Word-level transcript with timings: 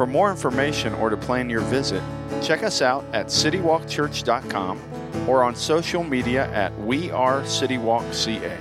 For 0.00 0.06
more 0.06 0.30
information 0.30 0.94
or 0.94 1.10
to 1.10 1.16
plan 1.18 1.50
your 1.50 1.60
visit, 1.60 2.02
check 2.40 2.62
us 2.62 2.80
out 2.80 3.04
at 3.12 3.26
citywalkchurch.com 3.26 4.80
or 5.28 5.44
on 5.44 5.54
social 5.54 6.02
media 6.02 6.50
at 6.52 6.74
We 6.80 7.10
Are 7.10 7.42
CityWalkCA. 7.42 8.58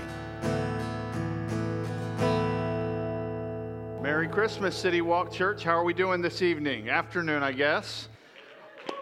Merry 4.02 4.27
Christmas, 4.27 4.76
City 4.76 4.99
Walk 4.99 5.32
Church. 5.32 5.63
How 5.63 5.77
are 5.77 5.86
we 5.86 5.94
doing 5.94 6.22
this 6.22 6.41
evening? 6.41 6.90
Afternoon, 6.90 7.41
I 7.41 7.54
guess. 7.54 8.10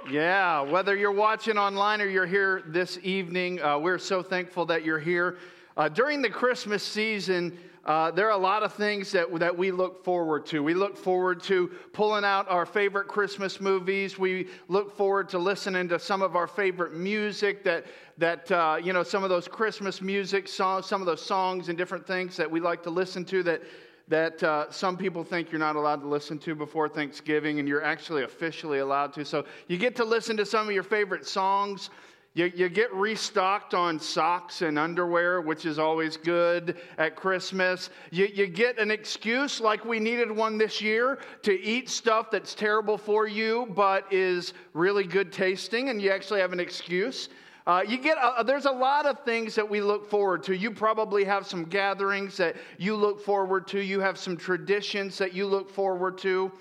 Yeah, 0.08 0.62
whether 0.62 0.96
you're 0.96 1.12
watching 1.12 1.58
online 1.58 2.04
or 2.04 2.08
you're 2.08 2.28
here 2.28 2.62
this 2.68 3.00
evening, 3.02 3.60
uh, 3.64 3.80
we're 3.80 3.98
so 3.98 4.22
thankful 4.22 4.64
that 4.68 4.86
you're 4.86 5.00
here. 5.00 5.40
Uh, 5.78 5.88
during 5.88 6.24
the 6.24 6.30
Christmas 6.30 6.82
season, 6.82 7.56
uh, 7.86 8.10
there 8.10 8.26
are 8.26 8.32
a 8.32 8.38
lot 8.38 8.64
of 8.64 8.74
things 8.74 9.12
that, 9.12 9.32
that 9.40 9.56
we 9.56 9.70
look 9.70 10.04
forward 10.04 10.44
to. 10.48 10.64
We 10.64 10.74
look 10.74 10.98
forward 10.98 11.42
to 11.44 11.68
pulling 11.94 12.26
out 12.26 12.50
our 12.50 12.66
favorite 12.66 13.08
Christmas 13.08 13.62
movies. 13.62 14.18
We 14.18 14.48
look 14.70 14.98
forward 14.98 15.30
to 15.30 15.38
listening 15.38 15.88
to 15.90 16.00
some 16.00 16.24
of 16.24 16.36
our 16.36 16.48
favorite 16.48 16.96
music 16.96 17.64
that, 17.66 17.86
that 18.18 18.52
uh, 18.52 18.80
you 18.84 18.92
know, 18.92 19.04
some 19.04 19.24
of 19.24 19.30
those 19.30 19.48
Christmas 19.48 20.02
music 20.02 20.48
songs, 20.48 20.88
some 20.88 21.00
of 21.00 21.06
those 21.06 21.24
songs 21.24 21.70
and 21.70 21.78
different 21.78 22.08
things 22.08 22.36
that 22.38 22.50
we 22.50 22.60
like 22.60 22.82
to 22.82 22.90
listen 22.90 23.24
to 23.26 23.44
that, 23.44 23.62
that 24.08 24.42
uh, 24.42 24.72
some 24.72 24.98
people 24.98 25.24
think 25.24 25.52
you're 25.52 25.60
not 25.60 25.76
allowed 25.76 26.02
to 26.02 26.08
listen 26.08 26.40
to 26.40 26.56
before 26.56 26.90
Thanksgiving, 26.90 27.60
and 27.60 27.68
you're 27.68 27.84
actually 27.84 28.24
officially 28.24 28.80
allowed 28.80 29.14
to. 29.14 29.24
So 29.24 29.46
you 29.68 29.78
get 29.78 29.96
to 29.98 30.04
listen 30.04 30.38
to 30.38 30.46
some 30.46 30.68
of 30.68 30.74
your 30.74 30.82
favorite 30.82 31.28
songs. 31.28 31.92
You, 32.38 32.52
you 32.56 32.70
get 32.70 32.94
restocked 32.94 33.74
on 33.74 34.00
socks 34.00 34.62
and 34.62 34.78
underwear, 34.78 35.42
which 35.42 35.66
is 35.66 35.80
always 35.80 36.18
good 36.18 36.78
at 37.00 37.16
Christmas. 37.16 37.90
You, 38.12 38.28
you 38.28 38.46
get 38.46 38.78
an 38.78 38.92
excuse, 38.92 39.60
like 39.60 39.84
we 39.84 40.00
needed 40.00 40.30
one 40.30 40.60
this 40.60 40.80
year, 40.80 41.18
to 41.42 41.60
eat 41.60 41.90
stuff 41.90 42.30
that's 42.30 42.54
terrible 42.54 42.96
for 42.96 43.26
you 43.26 43.74
but 43.76 44.06
is 44.14 44.54
really 44.76 45.04
good 45.04 45.34
tasting, 45.34 45.90
and 45.90 46.00
you 46.00 46.12
actually 46.12 46.40
have 46.40 46.54
an 46.54 46.60
excuse. 46.60 47.30
Uh, 47.66 47.82
you 47.88 47.98
get 47.98 48.20
a, 48.20 48.44
there's 48.44 48.66
a 48.66 48.72
lot 48.72 49.08
of 49.08 49.26
things 49.26 49.56
that 49.56 49.68
we 49.68 49.82
look 49.82 50.08
forward 50.08 50.44
to. 50.44 50.56
You 50.56 50.70
probably 50.70 51.24
have 51.24 51.48
some 51.48 51.64
gatherings 51.64 52.38
that 52.38 52.56
you 52.78 52.96
look 52.96 53.20
forward 53.20 53.68
to. 53.70 53.80
You 53.80 54.00
have 54.00 54.20
some 54.20 54.38
traditions 54.38 55.18
that 55.18 55.34
you 55.34 55.48
look 55.48 55.72
forward 55.72 56.20
to. 56.20 56.52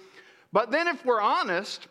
But 0.54 0.70
then, 0.70 0.88
if 0.88 1.04
we're 1.04 1.20
honest, 1.20 1.86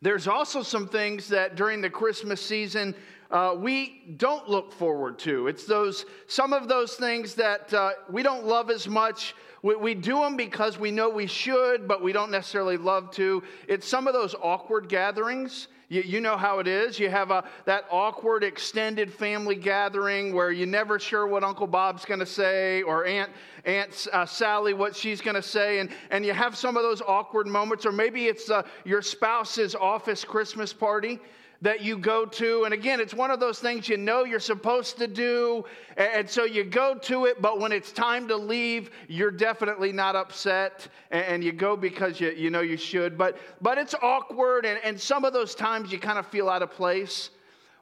there's 0.00 0.28
also 0.28 0.62
some 0.62 0.86
things 0.86 1.28
that 1.28 1.56
during 1.56 1.80
the 1.80 1.90
Christmas 1.90 2.40
season 2.40 2.94
uh, 3.30 3.54
we 3.58 4.14
don't 4.16 4.48
look 4.48 4.72
forward 4.72 5.18
to. 5.18 5.48
It's 5.48 5.64
those 5.64 6.06
some 6.28 6.52
of 6.52 6.68
those 6.68 6.94
things 6.94 7.34
that 7.34 7.72
uh, 7.74 7.90
we 8.10 8.22
don't 8.22 8.46
love 8.46 8.70
as 8.70 8.88
much. 8.88 9.34
We, 9.62 9.76
we 9.76 9.94
do 9.94 10.20
them 10.20 10.36
because 10.36 10.78
we 10.78 10.90
know 10.90 11.10
we 11.10 11.26
should, 11.26 11.86
but 11.86 12.02
we 12.02 12.12
don't 12.12 12.30
necessarily 12.30 12.76
love 12.76 13.10
to. 13.12 13.42
It's 13.66 13.86
some 13.86 14.06
of 14.06 14.14
those 14.14 14.34
awkward 14.40 14.88
gatherings. 14.88 15.68
You, 15.88 16.02
you 16.02 16.20
know 16.20 16.36
how 16.36 16.58
it 16.58 16.66
is. 16.66 16.98
You 16.98 17.08
have 17.08 17.30
a, 17.30 17.44
that 17.64 17.84
awkward 17.90 18.44
extended 18.44 19.12
family 19.12 19.54
gathering 19.54 20.34
where 20.34 20.50
you're 20.50 20.66
never 20.66 20.98
sure 20.98 21.26
what 21.26 21.42
Uncle 21.42 21.66
Bob's 21.66 22.04
going 22.04 22.20
to 22.20 22.26
say 22.26 22.82
or 22.82 23.06
Aunt, 23.06 23.30
Aunt 23.64 24.06
uh, 24.12 24.26
Sally 24.26 24.74
what 24.74 24.94
she's 24.94 25.20
going 25.20 25.34
to 25.36 25.42
say. 25.42 25.78
And, 25.78 25.90
and 26.10 26.26
you 26.26 26.34
have 26.34 26.56
some 26.56 26.76
of 26.76 26.82
those 26.82 27.00
awkward 27.00 27.46
moments. 27.46 27.86
Or 27.86 27.92
maybe 27.92 28.26
it's 28.26 28.50
uh, 28.50 28.64
your 28.84 29.00
spouse's 29.00 29.74
office 29.74 30.24
Christmas 30.24 30.72
party 30.72 31.20
that 31.60 31.82
you 31.82 31.98
go 31.98 32.24
to. 32.24 32.64
And 32.64 32.72
again, 32.72 33.00
it's 33.00 33.14
one 33.14 33.30
of 33.30 33.40
those 33.40 33.58
things 33.58 33.88
you 33.88 33.96
know 33.96 34.24
you're 34.24 34.38
supposed 34.38 34.98
to 34.98 35.06
do. 35.06 35.64
And 35.96 36.28
so 36.28 36.44
you 36.44 36.64
go 36.64 36.94
to 36.94 37.24
it, 37.26 37.42
but 37.42 37.58
when 37.58 37.72
it's 37.72 37.90
time 37.92 38.28
to 38.28 38.36
leave, 38.36 38.90
you're 39.08 39.30
definitely 39.30 39.92
not 39.92 40.14
upset. 40.14 40.88
And 41.10 41.42
you 41.42 41.52
go 41.52 41.76
because 41.76 42.20
you, 42.20 42.30
you 42.30 42.50
know 42.50 42.60
you 42.60 42.76
should. 42.76 43.18
But, 43.18 43.38
but 43.60 43.78
it's 43.78 43.94
awkward. 44.02 44.66
And, 44.66 44.78
and 44.84 45.00
some 45.00 45.24
of 45.24 45.32
those 45.32 45.54
times 45.54 45.90
you 45.90 45.98
kind 45.98 46.18
of 46.18 46.26
feel 46.26 46.48
out 46.48 46.62
of 46.62 46.70
place. 46.70 47.30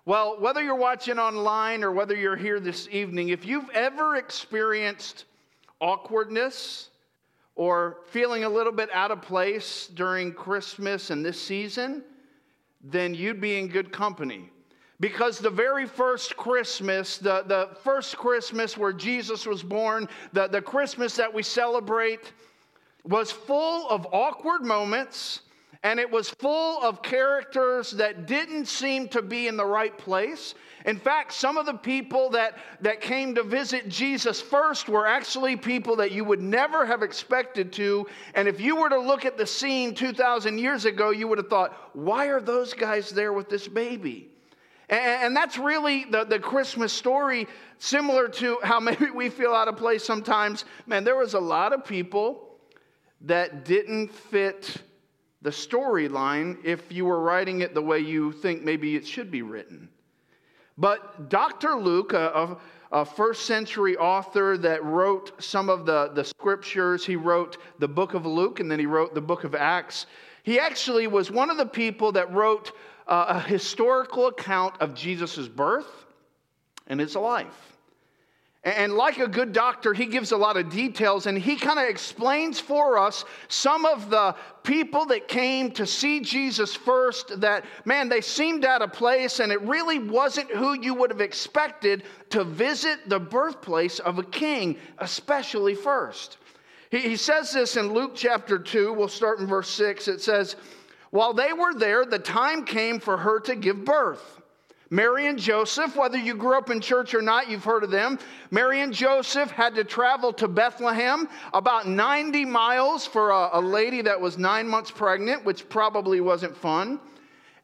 Well, 0.04 0.40
whether 0.40 0.62
you're 0.62 0.76
watching 0.76 1.18
online 1.18 1.82
or 1.82 1.92
whether 1.92 2.14
you're 2.14 2.36
here 2.36 2.60
this 2.60 2.88
evening, 2.90 3.30
if 3.30 3.44
you've 3.44 3.68
ever 3.70 4.16
experienced 4.16 5.24
awkwardness, 5.80 6.90
or 7.56 8.00
feeling 8.10 8.44
a 8.44 8.48
little 8.48 8.72
bit 8.72 8.90
out 8.92 9.10
of 9.10 9.22
place 9.22 9.88
during 9.94 10.32
Christmas 10.32 11.10
and 11.10 11.24
this 11.24 11.40
season, 11.40 12.04
then 12.90 13.14
you'd 13.14 13.40
be 13.40 13.58
in 13.58 13.68
good 13.68 13.92
company. 13.92 14.50
Because 14.98 15.38
the 15.38 15.50
very 15.50 15.86
first 15.86 16.36
Christmas, 16.36 17.18
the, 17.18 17.44
the 17.46 17.68
first 17.84 18.16
Christmas 18.16 18.78
where 18.78 18.92
Jesus 18.92 19.44
was 19.44 19.62
born, 19.62 20.08
the, 20.32 20.46
the 20.46 20.62
Christmas 20.62 21.14
that 21.16 21.32
we 21.32 21.42
celebrate, 21.42 22.32
was 23.04 23.30
full 23.30 23.88
of 23.90 24.06
awkward 24.12 24.62
moments 24.62 25.42
and 25.86 26.00
it 26.00 26.10
was 26.10 26.28
full 26.28 26.82
of 26.82 27.00
characters 27.00 27.92
that 27.92 28.26
didn't 28.26 28.66
seem 28.66 29.06
to 29.06 29.22
be 29.22 29.46
in 29.46 29.56
the 29.56 29.64
right 29.64 29.96
place. 29.96 30.56
In 30.84 30.98
fact, 30.98 31.32
some 31.32 31.56
of 31.56 31.64
the 31.64 31.74
people 31.74 32.28
that, 32.30 32.58
that 32.80 33.00
came 33.00 33.36
to 33.36 33.44
visit 33.44 33.88
Jesus 33.88 34.40
first 34.40 34.88
were 34.88 35.06
actually 35.06 35.54
people 35.54 35.94
that 35.94 36.10
you 36.10 36.24
would 36.24 36.42
never 36.42 36.84
have 36.84 37.04
expected 37.04 37.72
to. 37.74 38.04
And 38.34 38.48
if 38.48 38.60
you 38.60 38.74
were 38.74 38.88
to 38.88 38.98
look 38.98 39.24
at 39.24 39.38
the 39.38 39.46
scene 39.46 39.94
2,000 39.94 40.58
years 40.58 40.86
ago, 40.86 41.10
you 41.10 41.28
would 41.28 41.38
have 41.38 41.48
thought, 41.48 41.72
why 41.92 42.26
are 42.26 42.40
those 42.40 42.74
guys 42.74 43.10
there 43.10 43.32
with 43.32 43.48
this 43.48 43.68
baby? 43.68 44.32
And, 44.88 45.36
that's 45.36 45.56
really 45.56 46.04
the, 46.04 46.24
the 46.24 46.40
Christmas 46.40 46.92
story, 46.92 47.46
similar 47.78 48.26
to 48.26 48.58
how 48.64 48.80
maybe 48.90 49.10
we 49.10 49.28
feel 49.28 49.52
out 49.52 49.68
of 49.68 49.76
place 49.76 50.04
sometimes. 50.04 50.64
Man, 50.88 51.04
there 51.04 51.16
was 51.16 51.34
a 51.34 51.40
lot 51.40 51.72
of 51.72 51.84
people 51.84 52.58
that 53.20 53.64
didn't 53.64 54.08
fit 54.08 54.82
the 55.46 55.52
storyline 55.52 56.58
if 56.64 56.90
you 56.90 57.04
were 57.04 57.20
writing 57.20 57.60
it 57.60 57.72
the 57.72 57.80
way 57.80 58.00
you 58.00 58.32
think 58.32 58.64
maybe 58.64 58.96
it 58.96 59.06
should 59.06 59.30
be 59.30 59.42
written. 59.42 59.88
But 60.76 61.28
Dr. 61.28 61.76
Luke, 61.76 62.14
a, 62.14 62.56
a, 62.90 63.04
first 63.04 63.46
century 63.46 63.96
author 63.96 64.58
that 64.58 64.84
wrote 64.84 65.40
some 65.40 65.68
of 65.68 65.86
the, 65.86 66.10
the 66.12 66.24
scriptures, 66.24 67.06
he 67.06 67.14
wrote 67.14 67.58
the 67.78 67.86
book 67.86 68.14
of 68.14 68.26
Luke 68.26 68.58
and 68.58 68.68
then 68.68 68.80
he 68.80 68.86
wrote 68.86 69.14
the 69.14 69.20
book 69.20 69.44
of 69.44 69.54
Acts. 69.54 70.06
He 70.42 70.58
actually 70.58 71.06
was 71.06 71.30
one 71.30 71.48
of 71.48 71.58
the 71.58 71.64
people 71.64 72.10
that 72.10 72.32
wrote 72.32 72.72
uh, 73.06 73.26
a 73.28 73.40
historical 73.40 74.26
account 74.26 74.74
of 74.80 74.96
Jesus' 74.96 75.46
birth 75.46 76.06
and 76.88 76.98
his 76.98 77.14
life. 77.14 77.75
And 78.66 78.94
like 78.94 79.18
a 79.18 79.28
good 79.28 79.52
doctor, 79.52 79.94
he 79.94 80.06
gives 80.06 80.32
a 80.32 80.36
lot 80.36 80.56
of 80.56 80.70
details 80.70 81.26
and 81.26 81.38
he 81.38 81.54
kind 81.54 81.78
of 81.78 81.88
explains 81.88 82.58
for 82.58 82.98
us 82.98 83.24
some 83.46 83.84
of 83.84 84.10
the 84.10 84.34
people 84.64 85.06
that 85.06 85.28
came 85.28 85.70
to 85.70 85.86
see 85.86 86.18
Jesus 86.18 86.74
first 86.74 87.40
that, 87.40 87.64
man, 87.84 88.08
they 88.08 88.20
seemed 88.20 88.64
out 88.64 88.82
of 88.82 88.92
place 88.92 89.38
and 89.38 89.52
it 89.52 89.60
really 89.62 90.00
wasn't 90.00 90.50
who 90.50 90.72
you 90.74 90.94
would 90.94 91.12
have 91.12 91.20
expected 91.20 92.02
to 92.30 92.42
visit 92.42 93.08
the 93.08 93.20
birthplace 93.20 94.00
of 94.00 94.18
a 94.18 94.24
king, 94.24 94.76
especially 94.98 95.76
first. 95.76 96.38
He, 96.90 96.98
he 96.98 97.16
says 97.16 97.52
this 97.52 97.76
in 97.76 97.92
Luke 97.92 98.16
chapter 98.16 98.58
2, 98.58 98.92
we'll 98.92 99.06
start 99.06 99.38
in 99.38 99.46
verse 99.46 99.70
6. 99.70 100.08
It 100.08 100.20
says, 100.20 100.56
While 101.10 101.34
they 101.34 101.52
were 101.52 101.74
there, 101.74 102.04
the 102.04 102.18
time 102.18 102.64
came 102.64 102.98
for 102.98 103.16
her 103.16 103.38
to 103.38 103.54
give 103.54 103.84
birth. 103.84 104.35
Mary 104.90 105.26
and 105.26 105.38
Joseph, 105.38 105.96
whether 105.96 106.16
you 106.16 106.34
grew 106.36 106.56
up 106.56 106.70
in 106.70 106.80
church 106.80 107.12
or 107.12 107.22
not, 107.22 107.48
you've 107.48 107.64
heard 107.64 107.82
of 107.82 107.90
them. 107.90 108.18
Mary 108.50 108.82
and 108.82 108.92
Joseph 108.92 109.50
had 109.50 109.74
to 109.74 109.84
travel 109.84 110.32
to 110.34 110.46
Bethlehem, 110.46 111.28
about 111.52 111.88
90 111.88 112.44
miles 112.44 113.04
for 113.04 113.30
a, 113.30 113.50
a 113.54 113.60
lady 113.60 114.00
that 114.02 114.20
was 114.20 114.38
nine 114.38 114.68
months 114.68 114.90
pregnant, 114.90 115.44
which 115.44 115.68
probably 115.68 116.20
wasn't 116.20 116.56
fun. 116.56 117.00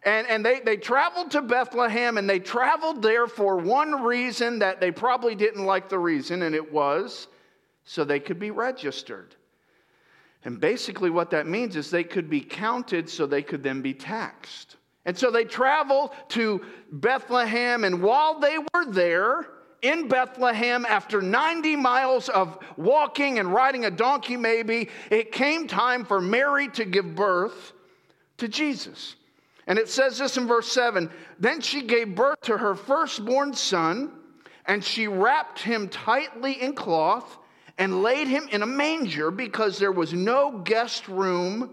And, 0.05 0.27
and 0.27 0.45
they, 0.45 0.59
they 0.61 0.77
traveled 0.77 1.31
to 1.31 1.43
Bethlehem 1.43 2.19
and 2.19 2.29
they 2.29 2.41
traveled 2.41 3.03
there 3.03 3.29
for 3.29 3.57
one 3.57 4.03
reason 4.03 4.59
that 4.59 4.81
they 4.81 4.91
probably 4.91 5.37
didn't 5.37 5.65
like 5.65 5.89
the 5.89 5.99
reason, 5.99 6.43
and 6.43 6.57
it 6.57 6.73
was 6.73 7.29
so 7.85 8.03
they 8.03 8.19
could 8.21 8.41
be 8.41 8.51
registered. 8.51 9.37
And 10.45 10.61
basically, 10.61 11.11
what 11.11 11.31
that 11.31 11.47
means 11.47 11.77
is 11.77 11.89
they 11.89 12.03
could 12.03 12.29
be 12.29 12.41
counted 12.41 13.09
so 13.09 13.27
they 13.27 13.43
could 13.43 13.63
then 13.63 13.81
be 13.81 13.95
taxed. 13.95 14.77
And 15.05 15.19
so 15.19 15.31
they 15.31 15.45
traveled 15.45 16.13
to 16.31 16.65
Bethlehem, 16.91 17.85
and 17.85 18.03
while 18.03 18.39
they 18.39 18.59
were 18.59 18.85
there 18.87 19.47
in 19.83 20.07
Bethlehem, 20.07 20.87
after 20.89 21.21
90 21.21 21.75
miles 21.75 22.29
of 22.29 22.57
walking 22.77 23.41
and 23.41 23.53
riding 23.53 23.85
a 23.85 23.91
donkey, 23.91 24.37
maybe, 24.37 24.89
it 25.11 25.33
came 25.33 25.67
time 25.67 26.05
for 26.05 26.21
Mary 26.21 26.69
to 26.69 26.85
give 26.85 27.15
birth. 27.15 27.73
to 28.39 28.49
Jesus. 28.49 29.17
And 29.67 29.79
it 29.79 29.89
says 29.89 30.19
this 30.19 30.37
in 30.37 30.47
verse 30.47 30.71
7 30.71 31.11
Then 31.39 31.61
she 31.61 31.83
gave 31.83 32.15
birth 32.15 32.41
to 32.43 32.57
her 32.57 32.75
firstborn 32.75 33.55
son, 33.55 34.13
and 34.67 34.85
she 34.85 35.07
wrapped 35.09 35.61
him 35.61 35.89
tightly 35.89 36.61
in 36.61 36.75
cloth 36.75 37.39
and 37.79 38.03
laid 38.03 38.29
him 38.29 38.49
in 38.51 38.63
a 38.63 38.67
manger 38.67 39.31
because 39.31 39.79
there 39.79 39.93
was 39.93 40.13
no 40.13 40.59
guest 40.59 41.09
room 41.09 41.71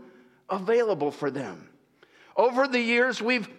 available 0.49 1.11
for 1.11 1.29
them. 1.29 1.68
Over 2.39 2.69
the 2.69 2.79
years, 2.79 3.21
we've 3.21 3.49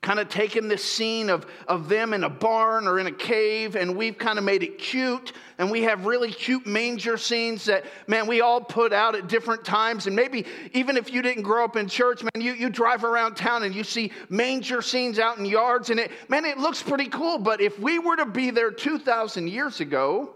kind 0.00 0.20
of 0.20 0.28
taken 0.28 0.68
this 0.68 0.84
scene 0.84 1.28
of, 1.28 1.44
of 1.66 1.88
them 1.88 2.14
in 2.14 2.22
a 2.22 2.30
barn 2.30 2.86
or 2.86 3.00
in 3.00 3.08
a 3.08 3.12
cave 3.12 3.74
and 3.74 3.96
we've 3.96 4.16
kind 4.16 4.38
of 4.38 4.44
made 4.44 4.62
it 4.62 4.78
cute 4.78 5.32
and 5.58 5.68
we 5.68 5.82
have 5.82 6.06
really 6.06 6.30
cute 6.30 6.64
manger 6.68 7.16
scenes 7.16 7.64
that 7.64 7.84
man 8.06 8.28
we 8.28 8.40
all 8.40 8.60
put 8.60 8.92
out 8.92 9.16
at 9.16 9.26
different 9.26 9.64
times. 9.64 10.06
And 10.06 10.14
maybe 10.14 10.46
even 10.72 10.96
if 10.96 11.12
you 11.12 11.20
didn't 11.20 11.42
grow 11.42 11.64
up 11.64 11.74
in 11.74 11.88
church 11.88 12.22
man 12.22 12.40
you, 12.40 12.52
you 12.52 12.70
drive 12.70 13.02
around 13.02 13.34
town 13.34 13.64
and 13.64 13.74
you 13.74 13.82
see 13.82 14.12
manger 14.28 14.82
scenes 14.82 15.18
out 15.18 15.38
in 15.38 15.44
yards 15.44 15.90
and 15.90 15.98
it 15.98 16.12
man 16.28 16.44
it 16.44 16.58
looks 16.58 16.80
pretty 16.84 17.06
cool. 17.06 17.38
But 17.38 17.60
if 17.60 17.76
we 17.80 17.98
were 17.98 18.14
to 18.14 18.26
be 18.26 18.50
there 18.52 18.70
2000 18.70 19.48
years 19.48 19.80
ago 19.80 20.32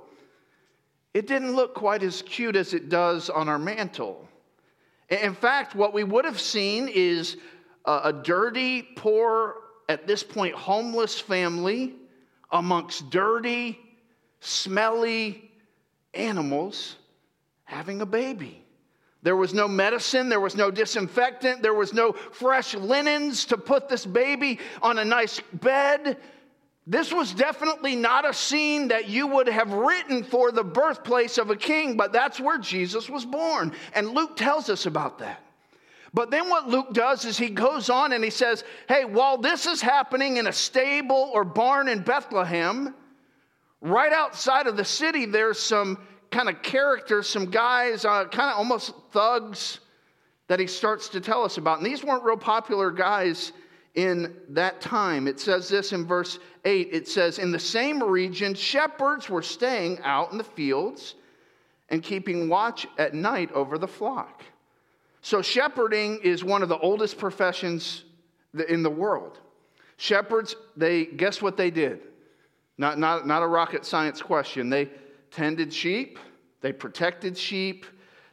it 1.14 1.28
didn't 1.28 1.54
look 1.54 1.76
quite 1.76 2.02
as 2.02 2.22
cute 2.22 2.56
as 2.56 2.74
it 2.74 2.88
does 2.88 3.30
on 3.30 3.48
our 3.48 3.60
mantle. 3.60 4.26
In 5.08 5.34
fact 5.34 5.76
what 5.76 5.94
we 5.94 6.02
would 6.02 6.24
have 6.24 6.40
seen 6.40 6.88
is 6.88 7.36
a, 7.84 8.12
dirty, 8.12 8.82
poor, 8.82 9.56
at 9.88 10.06
this 10.06 10.22
point, 10.22 10.54
homeless 10.54 11.18
family 11.18 11.94
amongst 12.50 13.10
dirty, 13.10 13.78
smelly 14.40 15.50
animals 16.14 16.96
having 17.64 18.00
a 18.00 18.06
baby. 18.06 18.64
There 19.22 19.36
was 19.36 19.52
no 19.52 19.68
medicine, 19.68 20.28
there 20.28 20.40
was 20.40 20.56
no 20.56 20.70
disinfectant, 20.70 21.62
there 21.62 21.74
was 21.74 21.92
no 21.92 22.12
fresh 22.12 22.74
linens 22.74 23.44
to 23.46 23.58
put 23.58 23.88
this 23.88 24.06
baby 24.06 24.58
on 24.80 24.98
a 24.98 25.04
nice 25.04 25.40
bed. 25.54 26.16
This 26.86 27.12
was 27.12 27.34
definitely 27.34 27.94
not 27.94 28.28
a 28.28 28.32
scene 28.32 28.88
that 28.88 29.08
you 29.08 29.26
would 29.26 29.46
have 29.46 29.72
written 29.72 30.24
for 30.24 30.50
the 30.50 30.64
birthplace 30.64 31.36
of 31.36 31.50
a 31.50 31.56
king, 31.56 31.96
but 31.96 32.12
that's 32.12 32.40
where 32.40 32.58
Jesus 32.58 33.10
was 33.10 33.26
born. 33.26 33.72
And 33.94 34.10
Luke 34.10 34.36
tells 34.36 34.70
us 34.70 34.86
about 34.86 35.18
that. 35.18 35.44
But 36.12 36.30
then 36.30 36.48
what 36.48 36.68
Luke 36.68 36.92
does 36.92 37.24
is 37.24 37.38
he 37.38 37.50
goes 37.50 37.88
on 37.88 38.12
and 38.12 38.24
he 38.24 38.30
says, 38.30 38.64
Hey, 38.88 39.04
while 39.04 39.38
this 39.38 39.66
is 39.66 39.80
happening 39.80 40.38
in 40.38 40.46
a 40.46 40.52
stable 40.52 41.30
or 41.32 41.44
barn 41.44 41.88
in 41.88 42.02
Bethlehem, 42.02 42.94
right 43.80 44.12
outside 44.12 44.66
of 44.66 44.76
the 44.76 44.84
city, 44.84 45.24
there's 45.24 45.58
some 45.58 45.98
kind 46.30 46.48
of 46.48 46.62
characters, 46.62 47.28
some 47.28 47.46
guys, 47.46 48.04
uh, 48.04 48.24
kind 48.24 48.50
of 48.50 48.56
almost 48.56 48.92
thugs 49.12 49.80
that 50.48 50.58
he 50.58 50.66
starts 50.66 51.08
to 51.10 51.20
tell 51.20 51.44
us 51.44 51.58
about. 51.58 51.78
And 51.78 51.86
these 51.86 52.02
weren't 52.02 52.24
real 52.24 52.36
popular 52.36 52.90
guys 52.90 53.52
in 53.94 54.34
that 54.48 54.80
time. 54.80 55.28
It 55.28 55.38
says 55.38 55.68
this 55.68 55.92
in 55.92 56.06
verse 56.06 56.38
8 56.64 56.88
it 56.92 57.08
says, 57.08 57.38
In 57.38 57.52
the 57.52 57.58
same 57.58 58.02
region, 58.02 58.54
shepherds 58.54 59.28
were 59.28 59.42
staying 59.42 60.00
out 60.02 60.32
in 60.32 60.38
the 60.38 60.44
fields 60.44 61.14
and 61.88 62.02
keeping 62.02 62.48
watch 62.48 62.86
at 62.98 63.14
night 63.14 63.50
over 63.52 63.78
the 63.78 63.88
flock. 63.88 64.44
So, 65.22 65.42
shepherding 65.42 66.20
is 66.22 66.42
one 66.42 66.62
of 66.62 66.68
the 66.68 66.78
oldest 66.78 67.18
professions 67.18 68.04
in 68.68 68.82
the 68.82 68.90
world. 68.90 69.38
Shepherds, 69.96 70.56
they 70.76 71.04
guess 71.04 71.42
what 71.42 71.56
they 71.56 71.70
did? 71.70 72.00
Not, 72.78 72.98
not, 72.98 73.26
not 73.26 73.42
a 73.42 73.46
rocket 73.46 73.84
science 73.84 74.22
question. 74.22 74.70
They 74.70 74.88
tended 75.30 75.72
sheep, 75.72 76.18
they 76.62 76.72
protected 76.72 77.36
sheep, 77.36 77.84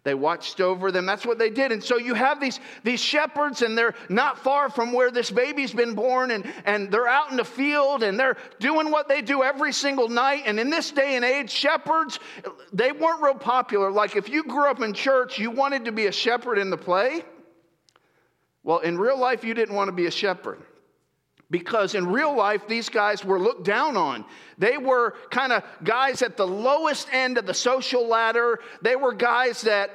they 0.07 0.13
watched 0.13 0.61
over 0.61 0.89
them. 0.89 1.05
That's 1.05 1.25
what 1.25 1.37
they 1.37 1.49
did. 1.49 1.73
And 1.73 1.83
so 1.83 1.97
you 1.97 2.13
have 2.13 2.39
these, 2.39 2.61
these 2.83 3.01
shepherds, 3.01 3.61
and 3.61 3.77
they're 3.77 3.93
not 4.07 4.39
far 4.39 4.69
from 4.69 4.93
where 4.93 5.11
this 5.11 5.29
baby's 5.29 5.73
been 5.73 5.95
born, 5.95 6.31
and, 6.31 6.45
and 6.63 6.89
they're 6.89 7.09
out 7.09 7.29
in 7.29 7.35
the 7.35 7.43
field, 7.43 8.03
and 8.03 8.17
they're 8.17 8.37
doing 8.59 8.89
what 8.89 9.09
they 9.09 9.21
do 9.21 9.43
every 9.43 9.73
single 9.73 10.07
night. 10.07 10.43
And 10.45 10.61
in 10.61 10.69
this 10.69 10.91
day 10.91 11.17
and 11.17 11.25
age, 11.25 11.49
shepherds, 11.49 12.19
they 12.71 12.93
weren't 12.93 13.21
real 13.21 13.35
popular. 13.35 13.91
Like 13.91 14.15
if 14.15 14.29
you 14.29 14.43
grew 14.43 14.69
up 14.69 14.81
in 14.81 14.93
church, 14.93 15.37
you 15.37 15.51
wanted 15.51 15.83
to 15.85 15.91
be 15.91 16.05
a 16.05 16.11
shepherd 16.11 16.57
in 16.57 16.69
the 16.69 16.77
play. 16.77 17.25
Well, 18.63 18.79
in 18.79 18.97
real 18.97 19.19
life, 19.19 19.43
you 19.43 19.53
didn't 19.53 19.75
want 19.75 19.89
to 19.89 19.93
be 19.93 20.05
a 20.05 20.11
shepherd 20.11 20.59
because 21.49 21.95
in 21.95 22.07
real 22.07 22.35
life, 22.35 22.67
these 22.67 22.89
guys 22.89 23.23
were 23.23 23.39
looked 23.39 23.63
down 23.63 23.95
on. 23.95 24.25
They 24.57 24.77
were 24.77 25.13
kind 25.31 25.53
of 25.53 25.63
guys 25.81 26.21
at 26.21 26.35
the 26.35 26.45
lowest 26.45 27.07
end 27.13 27.37
of 27.37 27.45
the 27.45 27.53
social 27.53 28.05
ladder. 28.05 28.59
They 28.81 28.97
were 28.97 29.13
guys 29.13 29.61
that 29.61 29.91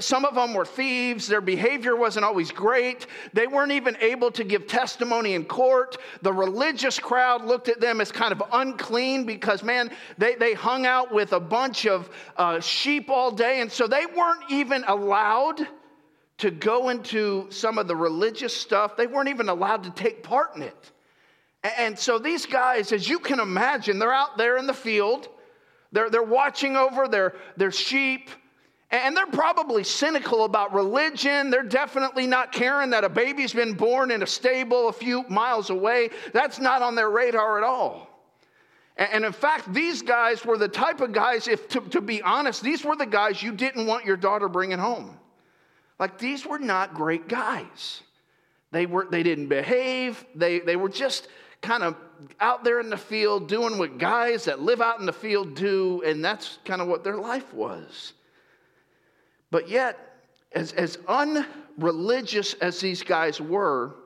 some 0.00 0.24
of 0.24 0.34
them 0.34 0.52
were 0.52 0.64
thieves. 0.64 1.28
Their 1.28 1.40
behavior 1.40 1.94
wasn't 1.94 2.24
always 2.24 2.50
great. 2.50 3.06
They 3.34 3.46
weren't 3.46 3.70
even 3.70 3.96
able 4.00 4.32
to 4.32 4.42
give 4.42 4.66
testimony 4.66 5.34
in 5.34 5.44
court. 5.44 5.96
The 6.22 6.32
religious 6.32 6.98
crowd 6.98 7.44
looked 7.44 7.68
at 7.68 7.80
them 7.80 8.00
as 8.00 8.10
kind 8.10 8.32
of 8.32 8.42
unclean 8.52 9.26
because, 9.26 9.62
man, 9.62 9.90
they, 10.18 10.34
they 10.34 10.54
hung 10.54 10.86
out 10.86 11.14
with 11.14 11.34
a 11.34 11.40
bunch 11.40 11.86
of 11.86 12.10
uh, 12.36 12.58
sheep 12.58 13.10
all 13.10 13.30
day. 13.30 13.60
And 13.60 13.70
so 13.70 13.86
they 13.86 14.06
weren't 14.06 14.50
even 14.50 14.82
allowed 14.88 15.68
to 16.38 16.50
go 16.50 16.88
into 16.88 17.46
some 17.50 17.78
of 17.78 17.86
the 17.86 17.96
religious 17.96 18.54
stuff. 18.56 18.96
They 18.96 19.06
weren't 19.06 19.28
even 19.28 19.48
allowed 19.48 19.84
to 19.84 19.90
take 19.90 20.24
part 20.24 20.56
in 20.56 20.62
it. 20.62 20.92
And 21.78 21.98
so 21.98 22.18
these 22.18 22.46
guys, 22.46 22.92
as 22.92 23.08
you 23.08 23.18
can 23.18 23.40
imagine, 23.40 23.98
they're 23.98 24.12
out 24.12 24.36
there 24.36 24.56
in 24.56 24.66
the 24.66 24.74
field, 24.74 25.28
they're, 25.92 26.10
they're 26.10 26.22
watching 26.22 26.76
over 26.76 27.08
their, 27.08 27.34
their 27.56 27.72
sheep, 27.72 28.30
and 28.90 29.16
they're 29.16 29.26
probably 29.26 29.82
cynical 29.82 30.44
about 30.44 30.72
religion. 30.72 31.50
They're 31.50 31.62
definitely 31.62 32.26
not 32.26 32.52
caring 32.52 32.90
that 32.90 33.02
a 33.04 33.08
baby's 33.08 33.52
been 33.52 33.74
born 33.74 34.10
in 34.10 34.22
a 34.22 34.26
stable 34.26 34.88
a 34.88 34.92
few 34.92 35.24
miles 35.28 35.70
away. 35.70 36.10
That's 36.32 36.60
not 36.60 36.82
on 36.82 36.94
their 36.94 37.10
radar 37.10 37.58
at 37.58 37.64
all. 37.64 38.08
And 38.96 39.24
in 39.24 39.32
fact, 39.32 39.72
these 39.74 40.02
guys 40.02 40.44
were 40.44 40.56
the 40.56 40.68
type 40.68 41.00
of 41.00 41.12
guys, 41.12 41.48
if 41.48 41.68
to, 41.70 41.80
to 41.80 42.00
be 42.00 42.22
honest, 42.22 42.62
these 42.62 42.84
were 42.84 42.96
the 42.96 43.06
guys 43.06 43.42
you 43.42 43.52
didn't 43.52 43.86
want 43.86 44.06
your 44.06 44.16
daughter 44.16 44.48
bringing 44.48 44.78
home. 44.78 45.18
Like 45.98 46.18
these 46.18 46.46
were 46.46 46.58
not 46.58 46.94
great 46.94 47.28
guys. 47.28 48.02
They, 48.70 48.86
were, 48.86 49.06
they 49.10 49.22
didn't 49.22 49.48
behave, 49.48 50.24
they, 50.34 50.60
they 50.60 50.76
were 50.76 50.88
just 50.88 51.28
kind 51.62 51.82
of 51.82 51.96
out 52.40 52.64
there 52.64 52.80
in 52.80 52.90
the 52.90 52.96
field 52.96 53.48
doing 53.48 53.78
what 53.78 53.98
guys 53.98 54.44
that 54.44 54.60
live 54.60 54.80
out 54.80 55.00
in 55.00 55.06
the 55.06 55.12
field 55.12 55.54
do, 55.54 56.02
and 56.04 56.24
that's 56.24 56.58
kind 56.64 56.80
of 56.80 56.88
what 56.88 57.04
their 57.04 57.16
life 57.16 57.52
was. 57.52 58.14
But 59.50 59.68
yet, 59.68 59.98
as, 60.52 60.72
as 60.72 60.98
unreligious 61.08 62.54
as 62.54 62.80
these 62.80 63.02
guys 63.02 63.40
were, 63.40 63.96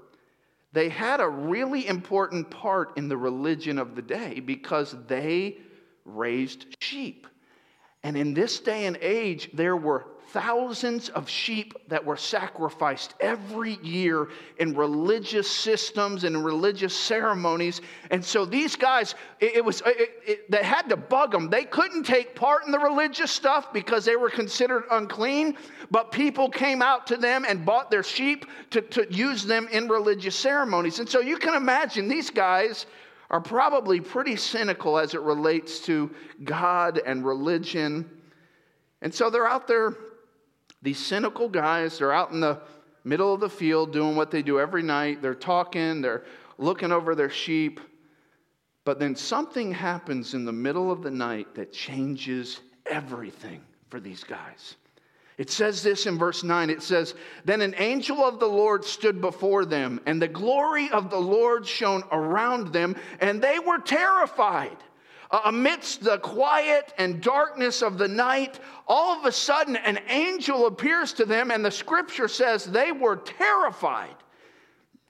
they 0.72 0.88
had 0.88 1.20
a 1.20 1.28
really 1.28 1.86
important 1.86 2.50
part 2.50 2.96
in 2.96 3.08
the 3.08 3.16
religion 3.16 3.78
of 3.78 3.94
the 3.96 4.02
day 4.02 4.40
because 4.40 4.96
they 5.06 5.58
raised 6.04 6.66
sheep. 6.80 7.26
And 8.02 8.16
in 8.16 8.32
this 8.32 8.60
day 8.60 8.86
and 8.86 8.96
age, 9.00 9.50
there 9.52 9.76
were 9.76 10.06
thousands 10.32 11.08
of 11.10 11.28
sheep 11.28 11.74
that 11.88 12.04
were 12.04 12.16
sacrificed 12.16 13.14
every 13.20 13.78
year 13.82 14.28
in 14.58 14.74
religious 14.74 15.50
systems 15.50 16.24
and 16.24 16.44
religious 16.44 16.96
ceremonies. 16.96 17.80
And 18.10 18.24
so 18.24 18.44
these 18.44 18.76
guys, 18.76 19.14
it, 19.40 19.56
it 19.56 19.64
was, 19.64 19.82
it, 19.84 20.10
it, 20.26 20.50
they 20.50 20.62
had 20.62 20.88
to 20.88 20.96
bug 20.96 21.32
them. 21.32 21.50
They 21.50 21.64
couldn't 21.64 22.04
take 22.04 22.34
part 22.34 22.64
in 22.64 22.72
the 22.72 22.78
religious 22.78 23.30
stuff 23.30 23.72
because 23.72 24.04
they 24.04 24.16
were 24.16 24.30
considered 24.30 24.84
unclean, 24.90 25.56
but 25.90 26.12
people 26.12 26.48
came 26.48 26.80
out 26.80 27.06
to 27.08 27.16
them 27.16 27.44
and 27.48 27.66
bought 27.66 27.90
their 27.90 28.04
sheep 28.04 28.46
to, 28.70 28.82
to 28.82 29.12
use 29.12 29.44
them 29.44 29.68
in 29.72 29.88
religious 29.88 30.36
ceremonies. 30.36 31.00
And 31.00 31.08
so 31.08 31.20
you 31.20 31.38
can 31.38 31.54
imagine 31.54 32.08
these 32.08 32.30
guys 32.30 32.86
are 33.30 33.40
probably 33.40 34.00
pretty 34.00 34.36
cynical 34.36 34.98
as 34.98 35.14
it 35.14 35.20
relates 35.20 35.80
to 35.80 36.10
God 36.44 37.00
and 37.04 37.24
religion. 37.24 38.08
And 39.02 39.12
so 39.14 39.30
they're 39.30 39.48
out 39.48 39.66
there 39.66 39.96
these 40.82 40.98
cynical 40.98 41.48
guys, 41.48 41.98
they're 41.98 42.12
out 42.12 42.30
in 42.30 42.40
the 42.40 42.60
middle 43.04 43.32
of 43.34 43.40
the 43.40 43.50
field 43.50 43.92
doing 43.92 44.16
what 44.16 44.30
they 44.30 44.42
do 44.42 44.58
every 44.58 44.82
night. 44.82 45.22
They're 45.22 45.34
talking, 45.34 46.00
they're 46.00 46.24
looking 46.58 46.92
over 46.92 47.14
their 47.14 47.30
sheep. 47.30 47.80
But 48.84 48.98
then 48.98 49.14
something 49.14 49.72
happens 49.72 50.34
in 50.34 50.44
the 50.44 50.52
middle 50.52 50.90
of 50.90 51.02
the 51.02 51.10
night 51.10 51.54
that 51.54 51.72
changes 51.72 52.60
everything 52.86 53.60
for 53.88 54.00
these 54.00 54.24
guys. 54.24 54.76
It 55.36 55.50
says 55.50 55.82
this 55.82 56.06
in 56.06 56.18
verse 56.18 56.44
9. 56.44 56.68
It 56.68 56.82
says, 56.82 57.14
Then 57.44 57.62
an 57.62 57.74
angel 57.78 58.18
of 58.18 58.38
the 58.38 58.46
Lord 58.46 58.84
stood 58.84 59.20
before 59.20 59.64
them, 59.64 60.00
and 60.04 60.20
the 60.20 60.28
glory 60.28 60.90
of 60.90 61.08
the 61.08 61.18
Lord 61.18 61.66
shone 61.66 62.04
around 62.12 62.74
them, 62.74 62.94
and 63.20 63.40
they 63.40 63.58
were 63.58 63.78
terrified. 63.78 64.76
Uh, 65.30 65.42
amidst 65.44 66.02
the 66.02 66.18
quiet 66.18 66.92
and 66.98 67.22
darkness 67.22 67.82
of 67.82 67.98
the 67.98 68.08
night, 68.08 68.58
all 68.88 69.16
of 69.16 69.24
a 69.24 69.30
sudden 69.30 69.76
an 69.76 69.98
angel 70.08 70.66
appears 70.66 71.12
to 71.12 71.24
them, 71.24 71.52
and 71.52 71.64
the 71.64 71.70
scripture 71.70 72.26
says 72.26 72.64
they 72.64 72.90
were 72.90 73.16
terrified. 73.16 74.16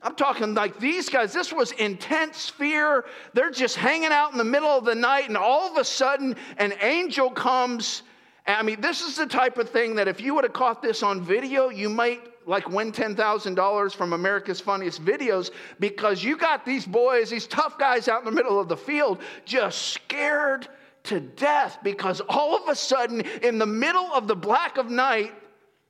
I'm 0.03 0.15
talking 0.15 0.55
like 0.55 0.79
these 0.79 1.09
guys, 1.09 1.33
this 1.33 1.53
was 1.53 1.73
intense 1.73 2.49
fear. 2.49 3.07
They're 3.33 3.51
just 3.51 3.77
hanging 3.77 4.13
out 4.13 4.33
in 4.33 4.39
the 4.39 4.45
middle 4.45 4.69
of 4.69 4.85
the 4.85 4.95
night, 4.95 5.29
and 5.29 5.37
all 5.37 5.71
of 5.71 5.79
a 5.79 5.85
sudden, 5.85 6.37
an 6.59 6.75
angel 6.83 7.31
comes. 7.31 8.03
I 8.47 8.63
mean, 8.63 8.81
this 8.81 9.03
is 9.03 9.17
the 9.17 9.27
type 9.27 9.57
of 9.59 9.71
thing 9.71 9.95
that 9.95 10.09
if 10.09 10.21
you 10.21 10.35
would 10.35 10.45
have 10.45 10.53
caught 10.53 10.83
this 10.83 11.03
on 11.03 11.23
video, 11.23 11.69
you 11.71 11.89
might 11.89 12.30
like 12.47 12.69
win 12.69 12.93
$10,000 12.93 13.95
from 13.95 14.13
America's 14.13 14.61
Funniest 14.61 15.05
Videos 15.05 15.51
because 15.79 16.23
you 16.25 16.37
got 16.37 16.65
these 16.65 16.87
boys, 16.87 17.31
these 17.31 17.47
tough 17.47 17.79
guys 17.79 18.09
out 18.09 18.21
in 18.21 18.25
the 18.25 18.31
middle 18.31 18.59
of 18.59 18.69
the 18.69 18.77
field, 18.77 19.21
just 19.45 19.89
scared 19.89 20.69
to 21.05 21.21
death 21.21 21.79
because 21.83 22.21
all 22.29 22.57
of 22.57 22.69
a 22.69 22.75
sudden, 22.75 23.21
in 23.43 23.59
the 23.59 23.67
middle 23.67 24.13
of 24.13 24.27
the 24.27 24.37
black 24.37 24.77
of 24.79 24.91
night, 24.91 25.33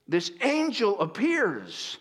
this 0.09 0.33
angel 0.43 1.01
appears. 1.01 1.99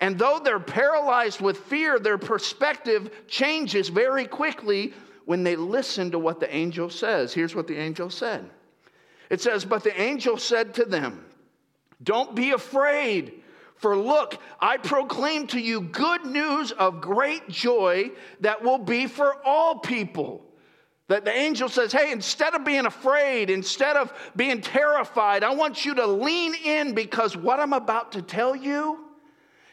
And 0.00 0.18
though 0.18 0.40
they're 0.42 0.58
paralyzed 0.58 1.40
with 1.40 1.58
fear, 1.58 1.98
their 1.98 2.18
perspective 2.18 3.10
changes 3.28 3.88
very 3.88 4.26
quickly 4.26 4.94
when 5.26 5.42
they 5.42 5.56
listen 5.56 6.10
to 6.10 6.18
what 6.18 6.40
the 6.40 6.52
angel 6.54 6.90
says. 6.90 7.32
Here's 7.32 7.54
what 7.54 7.66
the 7.66 7.76
angel 7.76 8.10
said 8.10 8.50
it 9.30 9.40
says, 9.40 9.64
But 9.64 9.84
the 9.84 10.00
angel 10.00 10.36
said 10.38 10.74
to 10.74 10.84
them, 10.84 11.24
Don't 12.02 12.34
be 12.34 12.50
afraid. 12.50 13.39
For 13.80 13.96
look, 13.96 14.36
I 14.60 14.76
proclaim 14.76 15.46
to 15.48 15.58
you 15.58 15.80
good 15.80 16.26
news 16.26 16.70
of 16.70 17.00
great 17.00 17.48
joy 17.48 18.10
that 18.40 18.62
will 18.62 18.76
be 18.76 19.06
for 19.06 19.36
all 19.42 19.78
people. 19.78 20.44
That 21.08 21.24
the 21.24 21.32
angel 21.32 21.70
says, 21.70 21.90
Hey, 21.90 22.12
instead 22.12 22.54
of 22.54 22.62
being 22.62 22.84
afraid, 22.84 23.48
instead 23.48 23.96
of 23.96 24.12
being 24.36 24.60
terrified, 24.60 25.42
I 25.42 25.54
want 25.54 25.86
you 25.86 25.94
to 25.94 26.06
lean 26.06 26.54
in 26.56 26.94
because 26.94 27.38
what 27.38 27.58
I'm 27.58 27.72
about 27.72 28.12
to 28.12 28.22
tell 28.22 28.54
you 28.54 28.98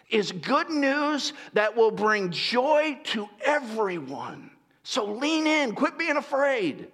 is 0.10 0.32
good 0.32 0.70
news 0.70 1.34
that 1.52 1.76
will 1.76 1.92
bring 1.92 2.32
joy 2.32 2.98
to 3.04 3.28
everyone. 3.44 4.50
So 4.84 5.04
lean 5.04 5.46
in, 5.46 5.76
quit 5.76 5.98
being 6.00 6.16
afraid. 6.16 6.88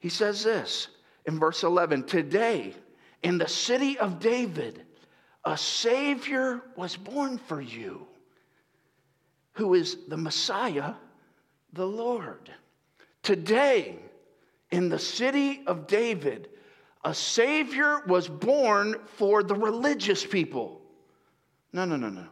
He 0.00 0.10
says 0.10 0.44
this 0.44 0.88
in 1.24 1.38
verse 1.38 1.62
11 1.62 2.02
Today, 2.02 2.74
in 3.22 3.38
the 3.38 3.48
city 3.48 3.98
of 3.98 4.20
David, 4.20 4.84
a 5.48 5.56
Savior 5.56 6.62
was 6.76 6.96
born 6.96 7.38
for 7.38 7.60
you, 7.60 8.06
who 9.52 9.74
is 9.74 9.96
the 10.08 10.16
Messiah, 10.16 10.94
the 11.72 11.86
Lord. 11.86 12.50
Today, 13.22 13.98
in 14.70 14.88
the 14.88 14.98
city 14.98 15.62
of 15.66 15.86
David, 15.86 16.48
a 17.04 17.14
Savior 17.14 18.02
was 18.06 18.28
born 18.28 18.96
for 19.16 19.42
the 19.42 19.54
religious 19.54 20.24
people 20.24 20.78
no, 21.72 21.84
no, 21.84 21.96
no, 21.96 22.08
no. 22.08 22.26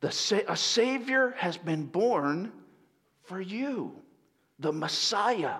The, 0.00 0.44
a 0.48 0.56
Savior 0.56 1.34
has 1.38 1.56
been 1.56 1.86
born 1.86 2.52
for 3.22 3.40
you, 3.40 3.96
the 4.58 4.72
Messiah. 4.72 5.56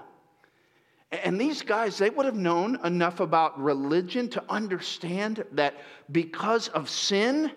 And 1.22 1.40
these 1.40 1.62
guys, 1.62 1.98
they 1.98 2.10
would 2.10 2.26
have 2.26 2.34
known 2.34 2.78
enough 2.84 3.20
about 3.20 3.60
religion 3.60 4.28
to 4.30 4.42
understand 4.48 5.44
that 5.52 5.74
because 6.10 6.68
of 6.68 6.88
sin, 6.88 7.52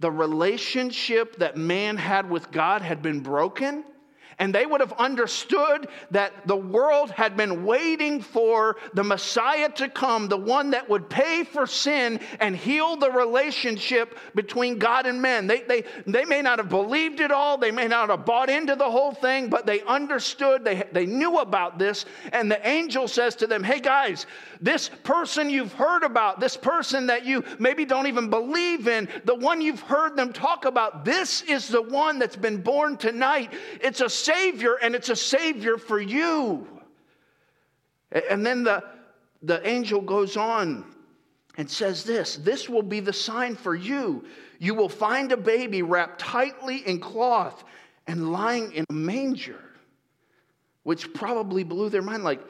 the 0.00 0.10
relationship 0.10 1.36
that 1.36 1.56
man 1.56 1.96
had 1.96 2.28
with 2.28 2.50
God 2.50 2.82
had 2.82 3.02
been 3.02 3.20
broken 3.20 3.84
and 4.38 4.54
they 4.54 4.66
would 4.66 4.80
have 4.80 4.92
understood 4.94 5.88
that 6.10 6.46
the 6.46 6.56
world 6.56 7.10
had 7.10 7.36
been 7.36 7.64
waiting 7.64 8.20
for 8.20 8.76
the 8.92 9.02
Messiah 9.02 9.70
to 9.70 9.88
come, 9.88 10.28
the 10.28 10.36
one 10.36 10.70
that 10.70 10.88
would 10.90 11.08
pay 11.08 11.42
for 11.42 11.66
sin 11.66 12.20
and 12.38 12.54
heal 12.54 12.96
the 12.96 13.10
relationship 13.10 14.18
between 14.34 14.78
God 14.78 15.06
and 15.06 15.22
men. 15.22 15.46
They, 15.46 15.62
they, 15.62 15.84
they 16.06 16.26
may 16.26 16.42
not 16.42 16.58
have 16.58 16.68
believed 16.68 17.20
it 17.20 17.32
all, 17.32 17.56
they 17.56 17.70
may 17.70 17.88
not 17.88 18.10
have 18.10 18.26
bought 18.26 18.50
into 18.50 18.76
the 18.76 18.90
whole 18.90 19.12
thing, 19.12 19.48
but 19.48 19.64
they 19.64 19.80
understood, 19.82 20.64
they, 20.64 20.84
they 20.92 21.06
knew 21.06 21.38
about 21.38 21.78
this. 21.78 22.04
And 22.32 22.50
the 22.50 22.66
angel 22.68 23.08
says 23.08 23.36
to 23.36 23.46
them, 23.46 23.64
Hey 23.64 23.80
guys, 23.80 24.26
this 24.60 24.90
person 25.02 25.48
you've 25.48 25.72
heard 25.72 26.02
about, 26.02 26.40
this 26.40 26.56
person 26.56 27.06
that 27.06 27.24
you 27.24 27.42
maybe 27.58 27.86
don't 27.86 28.06
even 28.06 28.28
believe 28.28 28.86
in, 28.86 29.08
the 29.24 29.34
one 29.34 29.62
you've 29.62 29.80
heard 29.80 30.16
them 30.16 30.32
talk 30.32 30.66
about, 30.66 31.04
this 31.04 31.42
is 31.42 31.68
the 31.68 31.82
one 31.82 32.18
that's 32.18 32.36
been 32.36 32.60
born 32.60 32.96
tonight. 32.96 33.52
It's 33.80 34.00
a 34.00 34.10
Savior, 34.26 34.74
and 34.82 34.94
it's 34.94 35.08
a 35.08 35.16
Savior 35.16 35.78
for 35.78 36.00
you. 36.00 36.66
And 38.28 38.44
then 38.44 38.64
the, 38.64 38.82
the 39.42 39.66
angel 39.66 40.00
goes 40.00 40.36
on 40.36 40.84
and 41.56 41.70
says 41.70 42.02
this 42.02 42.36
This 42.36 42.68
will 42.68 42.82
be 42.82 43.00
the 43.00 43.12
sign 43.12 43.54
for 43.54 43.74
you. 43.74 44.24
You 44.58 44.74
will 44.74 44.88
find 44.88 45.32
a 45.32 45.36
baby 45.36 45.82
wrapped 45.82 46.18
tightly 46.18 46.78
in 46.88 46.98
cloth 46.98 47.64
and 48.06 48.32
lying 48.32 48.72
in 48.72 48.84
a 48.88 48.92
manger, 48.92 49.62
which 50.82 51.12
probably 51.12 51.62
blew 51.62 51.88
their 51.88 52.02
mind. 52.02 52.24
Like, 52.24 52.40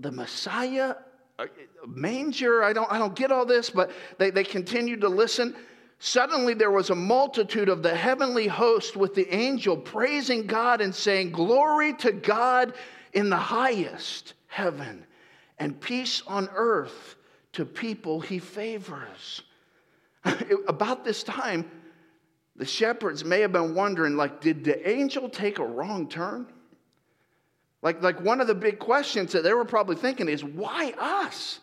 the 0.00 0.10
Messiah 0.12 0.94
uh, 1.38 1.46
manger. 1.86 2.62
I 2.62 2.72
don't, 2.72 2.90
I 2.90 2.98
don't 2.98 3.14
get 3.14 3.30
all 3.30 3.44
this, 3.44 3.70
but 3.70 3.90
they, 4.18 4.30
they 4.30 4.44
continued 4.44 5.00
to 5.02 5.08
listen. 5.08 5.54
Suddenly 6.00 6.54
there 6.54 6.70
was 6.70 6.90
a 6.90 6.94
multitude 6.94 7.68
of 7.68 7.82
the 7.82 7.94
heavenly 7.94 8.46
host 8.46 8.96
with 8.96 9.14
the 9.14 9.32
angel 9.34 9.76
praising 9.76 10.46
God 10.46 10.80
and 10.80 10.94
saying, 10.94 11.32
Glory 11.32 11.92
to 11.94 12.12
God 12.12 12.74
in 13.12 13.30
the 13.30 13.36
highest 13.36 14.34
heaven, 14.46 15.04
and 15.58 15.80
peace 15.80 16.22
on 16.26 16.48
earth 16.54 17.16
to 17.52 17.64
people 17.64 18.20
he 18.20 18.38
favors. 18.38 19.42
About 20.68 21.04
this 21.04 21.24
time, 21.24 21.68
the 22.54 22.66
shepherds 22.66 23.24
may 23.24 23.40
have 23.40 23.52
been 23.52 23.74
wondering, 23.74 24.16
like, 24.16 24.40
did 24.40 24.62
the 24.62 24.88
angel 24.88 25.28
take 25.28 25.58
a 25.58 25.64
wrong 25.64 26.08
turn? 26.08 26.46
Like, 27.82 28.02
like 28.02 28.20
one 28.20 28.40
of 28.40 28.46
the 28.46 28.54
big 28.54 28.78
questions 28.78 29.32
that 29.32 29.42
they 29.42 29.52
were 29.52 29.64
probably 29.64 29.96
thinking 29.96 30.28
is, 30.28 30.44
why 30.44 30.92
us? 30.98 31.60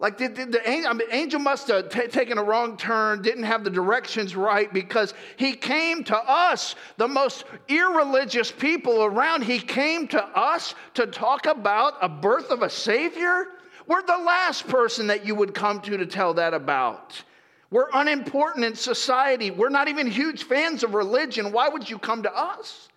Like, 0.00 0.16
did, 0.16 0.32
did 0.32 0.50
the 0.50 0.68
angel, 0.68 0.90
I 0.90 0.94
mean, 0.94 1.08
angel 1.10 1.40
must 1.40 1.68
have 1.68 1.90
t- 1.90 2.08
taken 2.08 2.38
a 2.38 2.42
wrong 2.42 2.78
turn, 2.78 3.20
didn't 3.20 3.44
have 3.44 3.64
the 3.64 3.70
directions 3.70 4.34
right 4.34 4.72
because 4.72 5.12
he 5.36 5.52
came 5.52 6.02
to 6.04 6.16
us, 6.16 6.74
the 6.96 7.06
most 7.06 7.44
irreligious 7.68 8.50
people 8.50 9.04
around. 9.04 9.44
He 9.44 9.58
came 9.58 10.08
to 10.08 10.22
us 10.22 10.74
to 10.94 11.06
talk 11.06 11.44
about 11.44 11.94
a 12.00 12.08
birth 12.08 12.50
of 12.50 12.62
a 12.62 12.70
Savior. 12.70 13.48
We're 13.86 14.02
the 14.02 14.16
last 14.16 14.66
person 14.68 15.06
that 15.08 15.26
you 15.26 15.34
would 15.34 15.52
come 15.52 15.82
to 15.82 15.98
to 15.98 16.06
tell 16.06 16.32
that 16.32 16.54
about. 16.54 17.22
We're 17.70 17.90
unimportant 17.92 18.64
in 18.64 18.74
society. 18.74 19.50
We're 19.50 19.68
not 19.68 19.88
even 19.88 20.06
huge 20.06 20.44
fans 20.44 20.82
of 20.82 20.94
religion. 20.94 21.52
Why 21.52 21.68
would 21.68 21.88
you 21.90 21.98
come 21.98 22.22
to 22.22 22.34
us? 22.34 22.88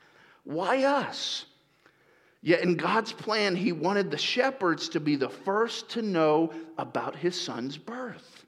Why 0.46 0.86
us? 0.86 1.46
Yet 2.46 2.60
in 2.60 2.76
God's 2.76 3.14
plan, 3.14 3.56
He 3.56 3.72
wanted 3.72 4.12
the 4.12 4.18
shepherds 4.18 4.90
to 4.90 5.00
be 5.00 5.16
the 5.16 5.30
first 5.30 5.90
to 5.92 6.02
know 6.02 6.54
about 6.78 7.16
His 7.16 7.40
son's 7.40 7.78
birth, 7.78 8.46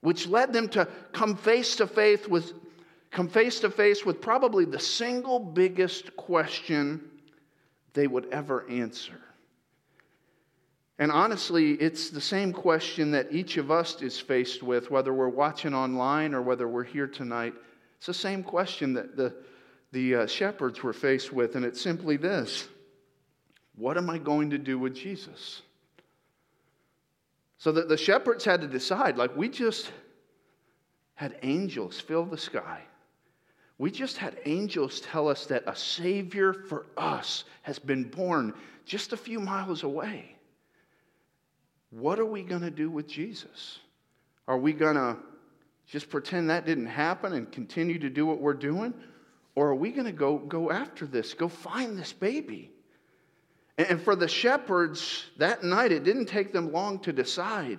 which 0.00 0.28
led 0.28 0.52
them 0.52 0.68
to 0.70 0.86
come 1.12 1.36
face 1.36 1.74
to 1.76 1.88
face 1.88 2.28
with, 2.28 2.52
come 3.10 3.28
face 3.28 3.58
to 3.60 3.70
face 3.70 4.06
with 4.06 4.20
probably 4.20 4.64
the 4.64 4.78
single 4.78 5.40
biggest 5.40 6.16
question 6.16 7.02
they 7.94 8.06
would 8.06 8.26
ever 8.26 8.64
answer. 8.70 9.20
And 11.00 11.10
honestly, 11.10 11.72
it's 11.72 12.10
the 12.10 12.20
same 12.20 12.52
question 12.52 13.10
that 13.10 13.32
each 13.32 13.56
of 13.56 13.72
us 13.72 14.00
is 14.02 14.20
faced 14.20 14.62
with, 14.62 14.88
whether 14.88 15.12
we're 15.12 15.28
watching 15.28 15.74
online 15.74 16.32
or 16.32 16.42
whether 16.42 16.68
we're 16.68 16.84
here 16.84 17.08
tonight. 17.08 17.54
It's 17.96 18.06
the 18.06 18.14
same 18.14 18.44
question 18.44 18.92
that 18.92 19.16
the, 19.16 19.34
the 19.90 20.14
uh, 20.14 20.26
shepherds 20.28 20.80
were 20.84 20.92
faced 20.92 21.32
with, 21.32 21.56
and 21.56 21.64
it's 21.64 21.80
simply 21.80 22.16
this 22.16 22.68
what 23.80 23.96
am 23.96 24.10
I 24.10 24.18
going 24.18 24.50
to 24.50 24.58
do 24.58 24.78
with 24.78 24.94
Jesus? 24.94 25.62
So 27.56 27.72
that 27.72 27.88
the 27.88 27.96
shepherds 27.96 28.44
had 28.44 28.60
to 28.60 28.66
decide 28.66 29.16
like, 29.16 29.34
we 29.34 29.48
just 29.48 29.90
had 31.14 31.38
angels 31.42 31.98
fill 31.98 32.26
the 32.26 32.36
sky. 32.36 32.82
We 33.78 33.90
just 33.90 34.18
had 34.18 34.36
angels 34.44 35.00
tell 35.00 35.28
us 35.28 35.46
that 35.46 35.64
a 35.66 35.74
Savior 35.74 36.52
for 36.52 36.86
us 36.98 37.44
has 37.62 37.78
been 37.78 38.04
born 38.04 38.52
just 38.84 39.14
a 39.14 39.16
few 39.16 39.40
miles 39.40 39.82
away. 39.82 40.36
What 41.88 42.18
are 42.18 42.26
we 42.26 42.42
going 42.42 42.60
to 42.60 42.70
do 42.70 42.90
with 42.90 43.08
Jesus? 43.08 43.78
Are 44.46 44.58
we 44.58 44.74
going 44.74 44.96
to 44.96 45.16
just 45.86 46.10
pretend 46.10 46.50
that 46.50 46.66
didn't 46.66 46.86
happen 46.86 47.32
and 47.32 47.50
continue 47.50 47.98
to 47.98 48.10
do 48.10 48.26
what 48.26 48.40
we're 48.40 48.52
doing? 48.52 48.92
Or 49.54 49.68
are 49.68 49.74
we 49.74 49.90
going 49.90 50.06
to 50.06 50.12
go, 50.12 50.36
go 50.36 50.70
after 50.70 51.06
this, 51.06 51.32
go 51.32 51.48
find 51.48 51.98
this 51.98 52.12
baby? 52.12 52.70
And 53.88 54.00
for 54.02 54.14
the 54.14 54.28
shepherds 54.28 55.24
that 55.38 55.64
night, 55.64 55.90
it 55.90 56.04
didn't 56.04 56.26
take 56.26 56.52
them 56.52 56.70
long 56.70 56.98
to 57.00 57.12
decide. 57.12 57.78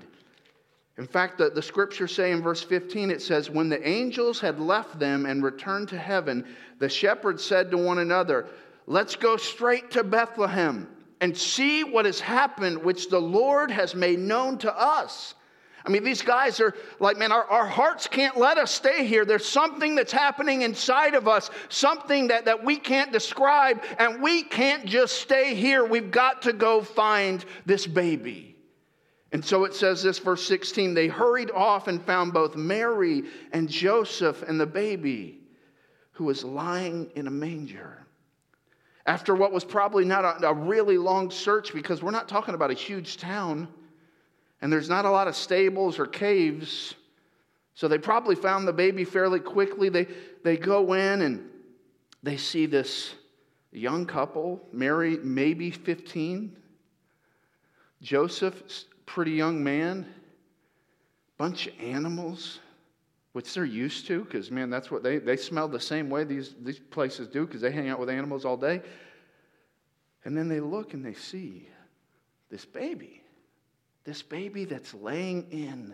In 0.98 1.05
fact, 1.05 1.38
the, 1.38 1.50
the 1.50 1.62
scriptures 1.62 2.13
say 2.13 2.31
in 2.31 2.41
verse 2.41 2.63
15, 2.63 3.12
it 3.12 3.22
says, 3.22 3.50
When 3.50 3.70
the 3.70 3.88
angels 3.88 4.39
had 4.39 4.60
left 4.60 5.00
them 5.00 5.25
and 5.25 5.43
returned 5.43 5.89
to 5.89 5.98
heaven, 5.98 6.46
the 6.79 6.89
shepherds 6.89 7.43
said 7.43 7.70
to 7.72 7.77
one 7.77 8.00
another, 8.00 8.48
Let's 8.88 9.15
go 9.15 9.38
straight 9.38 9.91
to 9.91 10.03
Bethlehem 10.03 10.88
and 11.22 11.38
see 11.38 11.84
what 11.84 12.05
has 12.05 12.20
happened, 12.20 12.84
which 12.84 13.10
the 13.10 13.22
Lord 13.22 13.70
has 13.70 13.93
made 13.93 14.20
known 14.20 14.58
to 14.60 14.75
us. 14.75 15.36
I 15.85 15.89
mean, 15.89 16.03
these 16.03 16.21
guys 16.21 16.59
are 16.59 16.75
like, 17.00 17.17
man, 17.17 17.31
our, 17.31 17.45
our 17.45 17.65
hearts 17.65 18.07
can't 18.07 18.38
let 18.38 18.57
us 18.57 18.71
stay 18.71 19.05
here. 19.05 19.25
There's 19.25 19.47
something 19.47 19.95
that's 19.95 20.11
happening 20.11 20.61
inside 20.61 21.15
of 21.15 21.27
us, 21.27 21.50
something 21.69 22.27
that, 22.27 22.45
that 22.45 22.63
we 22.63 22.77
can't 22.77 23.11
describe, 23.11 23.81
and 23.97 24.21
we 24.21 24.43
can't 24.43 24.85
just 24.85 25.17
stay 25.21 25.55
here. 25.55 25.83
We've 25.83 26.11
got 26.11 26.43
to 26.43 26.53
go 26.53 26.81
find 26.81 27.43
this 27.65 27.88
baby. 27.88 28.55
And 29.31 29.43
so 29.43 29.63
it 29.63 29.73
says 29.73 30.03
this, 30.03 30.19
verse 30.19 30.45
16 30.45 30.93
they 30.93 31.07
hurried 31.07 31.51
off 31.51 31.88
and 31.88 32.03
found 32.03 32.33
both 32.33 32.55
Mary 32.55 33.23
and 33.51 33.69
Joseph 33.69 34.43
and 34.43 34.59
the 34.59 34.65
baby 34.65 35.39
who 36.11 36.25
was 36.25 36.43
lying 36.43 37.09
in 37.15 37.27
a 37.27 37.31
manger. 37.31 38.05
After 39.07 39.33
what 39.33 39.51
was 39.51 39.63
probably 39.63 40.05
not 40.05 40.43
a, 40.43 40.47
a, 40.47 40.53
really 40.53 40.97
long 40.97 41.31
search, 41.31 41.73
because 41.73 42.03
we're 42.03 42.11
not 42.11 42.27
talking 42.29 42.53
about 42.53 42.69
a 42.69 42.75
huge 42.75 43.17
town 43.17 43.67
and 44.62 44.72
there's 44.72 44.89
not 44.89 45.06
a 45.06 45.10
lot 45.10 45.27
of 45.27 45.36
stables 45.36 46.00
or 46.00 46.06
caves. 46.06 46.96
So 47.74 47.88
they 47.88 47.98
probably 47.98 48.36
found 48.36 48.68
the 48.68 48.74
baby 48.74 49.03
fairly 49.03 49.39
quickly. 49.39 49.89
They, 49.89 50.08
they 50.44 50.58
go 50.58 50.94
in 50.94 51.22
and 51.22 51.50
they 52.22 52.38
see 52.38 52.65
this 52.65 53.15
young 53.72 54.06
couple, 54.06 54.62
Mary, 54.72 55.18
maybe 55.24 55.72
15, 55.72 56.56
Joseph, 58.01 58.86
pretty 59.06 59.32
young 59.32 59.63
man, 59.63 60.06
bunch 61.38 61.68
of 61.68 61.74
animals, 61.80 62.60
which 63.34 63.53
they're 63.53 63.65
used 63.65 64.08
to, 64.08 64.24
because, 64.24 64.51
man, 64.51 64.70
that's 64.70 64.91
what 64.91 65.03
they, 65.03 65.18
they 65.18 65.38
smell 65.38 65.68
the 65.68 65.80
same 65.80 66.10
way 66.10 66.24
these, 66.24 66.53
these 66.62 66.80
places 66.80 67.27
do, 67.27 67.46
because 67.46 67.62
they 67.62 67.72
hang 67.72 67.89
out 67.89 68.00
with 68.00 68.10
animals 68.10 68.46
all 68.46 68.58
day. 68.58 68.82
And 70.25 70.38
then 70.38 70.48
they 70.48 70.60
look 70.60 70.94
and 70.94 71.03
they 71.03 71.13
see 71.13 71.68
this 72.50 72.65
baby, 72.65 73.21
this 74.03 74.22
baby 74.22 74.65
that's 74.65 74.93
laying 74.93 75.50
in 75.51 75.93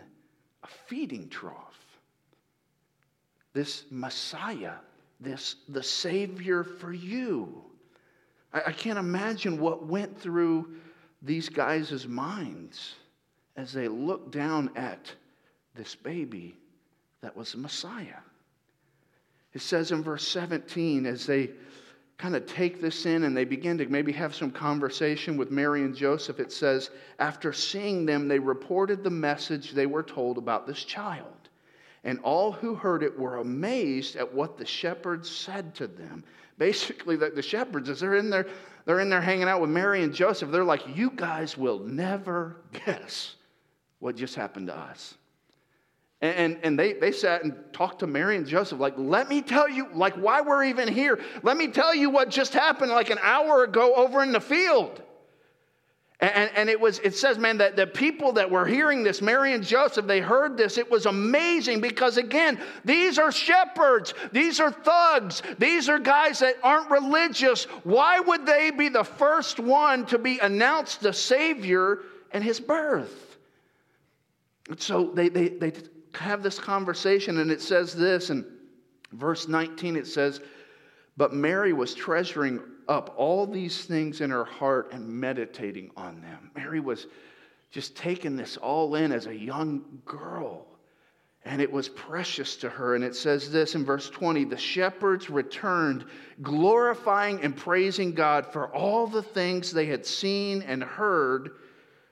a 0.62 0.68
feeding 0.86 1.28
trough. 1.28 1.78
This 3.52 3.84
Messiah, 3.90 4.74
this 5.20 5.56
the 5.68 5.82
Savior 5.82 6.64
for 6.64 6.92
you. 6.92 7.64
I, 8.52 8.62
I 8.66 8.72
can't 8.72 8.98
imagine 8.98 9.58
what 9.58 9.86
went 9.86 10.18
through 10.20 10.76
these 11.22 11.48
guys' 11.48 12.06
minds 12.06 12.94
as 13.56 13.72
they 13.72 13.88
looked 13.88 14.30
down 14.30 14.70
at 14.76 15.12
this 15.74 15.94
baby 15.94 16.56
that 17.20 17.36
was 17.36 17.52
the 17.52 17.58
Messiah. 17.58 18.20
It 19.52 19.60
says 19.60 19.90
in 19.90 20.02
verse 20.02 20.26
17, 20.28 21.06
as 21.06 21.26
they 21.26 21.50
kind 22.18 22.34
of 22.34 22.44
take 22.46 22.80
this 22.80 23.06
in 23.06 23.22
and 23.22 23.36
they 23.36 23.44
begin 23.44 23.78
to 23.78 23.86
maybe 23.86 24.10
have 24.10 24.34
some 24.34 24.50
conversation 24.50 25.36
with 25.36 25.52
Mary 25.52 25.82
and 25.82 25.94
Joseph, 25.94 26.40
it 26.40 26.50
says, 26.50 26.90
after 27.20 27.52
seeing 27.52 28.04
them, 28.04 28.26
they 28.26 28.40
reported 28.40 29.04
the 29.04 29.10
message 29.10 29.70
they 29.70 29.86
were 29.86 30.02
told 30.02 30.36
about 30.36 30.66
this 30.66 30.82
child. 30.82 31.26
And 32.02 32.18
all 32.20 32.50
who 32.50 32.74
heard 32.74 33.04
it 33.04 33.16
were 33.16 33.36
amazed 33.36 34.16
at 34.16 34.34
what 34.34 34.58
the 34.58 34.66
shepherds 34.66 35.30
said 35.30 35.74
to 35.76 35.86
them. 35.86 36.24
Basically, 36.58 37.14
the, 37.14 37.30
the 37.30 37.42
shepherds, 37.42 37.88
as 37.88 38.00
they're 38.00 38.16
in 38.16 38.30
there, 38.30 38.46
they're 38.84 39.00
in 39.00 39.10
there 39.10 39.20
hanging 39.20 39.48
out 39.48 39.60
with 39.60 39.70
Mary 39.70 40.02
and 40.02 40.12
Joseph, 40.12 40.50
they're 40.50 40.64
like, 40.64 40.96
You 40.96 41.10
guys 41.14 41.56
will 41.56 41.78
never 41.80 42.56
guess 42.84 43.36
what 44.00 44.16
just 44.16 44.34
happened 44.34 44.68
to 44.68 44.76
us. 44.76 45.17
And, 46.20 46.58
and 46.64 46.76
they, 46.76 46.94
they 46.94 47.12
sat 47.12 47.44
and 47.44 47.54
talked 47.72 48.00
to 48.00 48.08
Mary 48.08 48.36
and 48.36 48.44
Joseph, 48.44 48.80
like, 48.80 48.94
let 48.96 49.28
me 49.28 49.40
tell 49.40 49.68
you, 49.68 49.86
like, 49.94 50.14
why 50.14 50.40
we're 50.40 50.64
even 50.64 50.88
here. 50.88 51.20
Let 51.44 51.56
me 51.56 51.68
tell 51.68 51.94
you 51.94 52.10
what 52.10 52.28
just 52.28 52.52
happened 52.52 52.90
like 52.90 53.10
an 53.10 53.20
hour 53.22 53.62
ago 53.62 53.94
over 53.94 54.22
in 54.24 54.32
the 54.32 54.40
field. 54.40 55.00
And, 56.20 56.50
and 56.56 56.68
it 56.68 56.80
was, 56.80 56.98
it 56.98 57.14
says, 57.14 57.38
man, 57.38 57.58
that 57.58 57.76
the 57.76 57.86
people 57.86 58.32
that 58.32 58.50
were 58.50 58.66
hearing 58.66 59.04
this, 59.04 59.22
Mary 59.22 59.52
and 59.52 59.62
Joseph, 59.62 60.08
they 60.08 60.18
heard 60.18 60.56
this. 60.56 60.76
It 60.76 60.90
was 60.90 61.06
amazing 61.06 61.80
because, 61.80 62.16
again, 62.16 62.58
these 62.84 63.20
are 63.20 63.30
shepherds, 63.30 64.14
these 64.32 64.58
are 64.58 64.72
thugs, 64.72 65.42
these 65.58 65.88
are 65.88 66.00
guys 66.00 66.40
that 66.40 66.56
aren't 66.64 66.90
religious. 66.90 67.66
Why 67.84 68.18
would 68.18 68.44
they 68.44 68.72
be 68.72 68.88
the 68.88 69.04
first 69.04 69.60
one 69.60 70.04
to 70.06 70.18
be 70.18 70.40
announced 70.40 71.00
the 71.00 71.12
Savior 71.12 72.00
and 72.32 72.42
his 72.42 72.58
birth? 72.58 73.36
And 74.68 74.80
so 74.80 75.12
they, 75.14 75.28
they, 75.28 75.50
they 75.50 75.72
have 76.18 76.42
this 76.42 76.58
conversation, 76.58 77.38
and 77.38 77.50
it 77.50 77.60
says 77.60 77.94
this 77.94 78.30
in 78.30 78.44
verse 79.12 79.48
19 79.48 79.96
it 79.96 80.06
says, 80.06 80.40
But 81.16 81.32
Mary 81.32 81.72
was 81.72 81.94
treasuring 81.94 82.60
up 82.88 83.14
all 83.16 83.46
these 83.46 83.84
things 83.84 84.20
in 84.20 84.30
her 84.30 84.44
heart 84.44 84.92
and 84.92 85.06
meditating 85.06 85.90
on 85.96 86.20
them. 86.20 86.50
Mary 86.56 86.80
was 86.80 87.06
just 87.70 87.96
taking 87.96 88.36
this 88.36 88.56
all 88.56 88.94
in 88.94 89.12
as 89.12 89.26
a 89.26 89.36
young 89.36 90.00
girl. 90.04 90.66
And 91.44 91.62
it 91.62 91.70
was 91.70 91.88
precious 91.88 92.56
to 92.56 92.68
her. 92.68 92.94
And 92.94 93.04
it 93.04 93.14
says 93.14 93.50
this 93.50 93.74
in 93.74 93.84
verse 93.84 94.10
20 94.10 94.44
the 94.44 94.56
shepherds 94.56 95.30
returned, 95.30 96.04
glorifying 96.42 97.40
and 97.42 97.56
praising 97.56 98.12
God 98.12 98.46
for 98.46 98.74
all 98.74 99.06
the 99.06 99.22
things 99.22 99.70
they 99.70 99.86
had 99.86 100.04
seen 100.04 100.62
and 100.62 100.82
heard, 100.82 101.52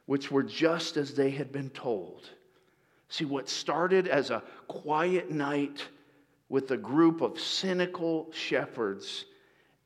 which 0.07 0.30
were 0.30 0.42
just 0.42 0.96
as 0.96 1.14
they 1.14 1.30
had 1.30 1.52
been 1.52 1.70
told. 1.70 2.30
See, 3.08 3.24
what 3.24 3.48
started 3.48 4.08
as 4.08 4.30
a 4.30 4.42
quiet 4.66 5.30
night 5.30 5.86
with 6.48 6.70
a 6.70 6.76
group 6.76 7.20
of 7.20 7.40
cynical 7.40 8.28
shepherds 8.32 9.24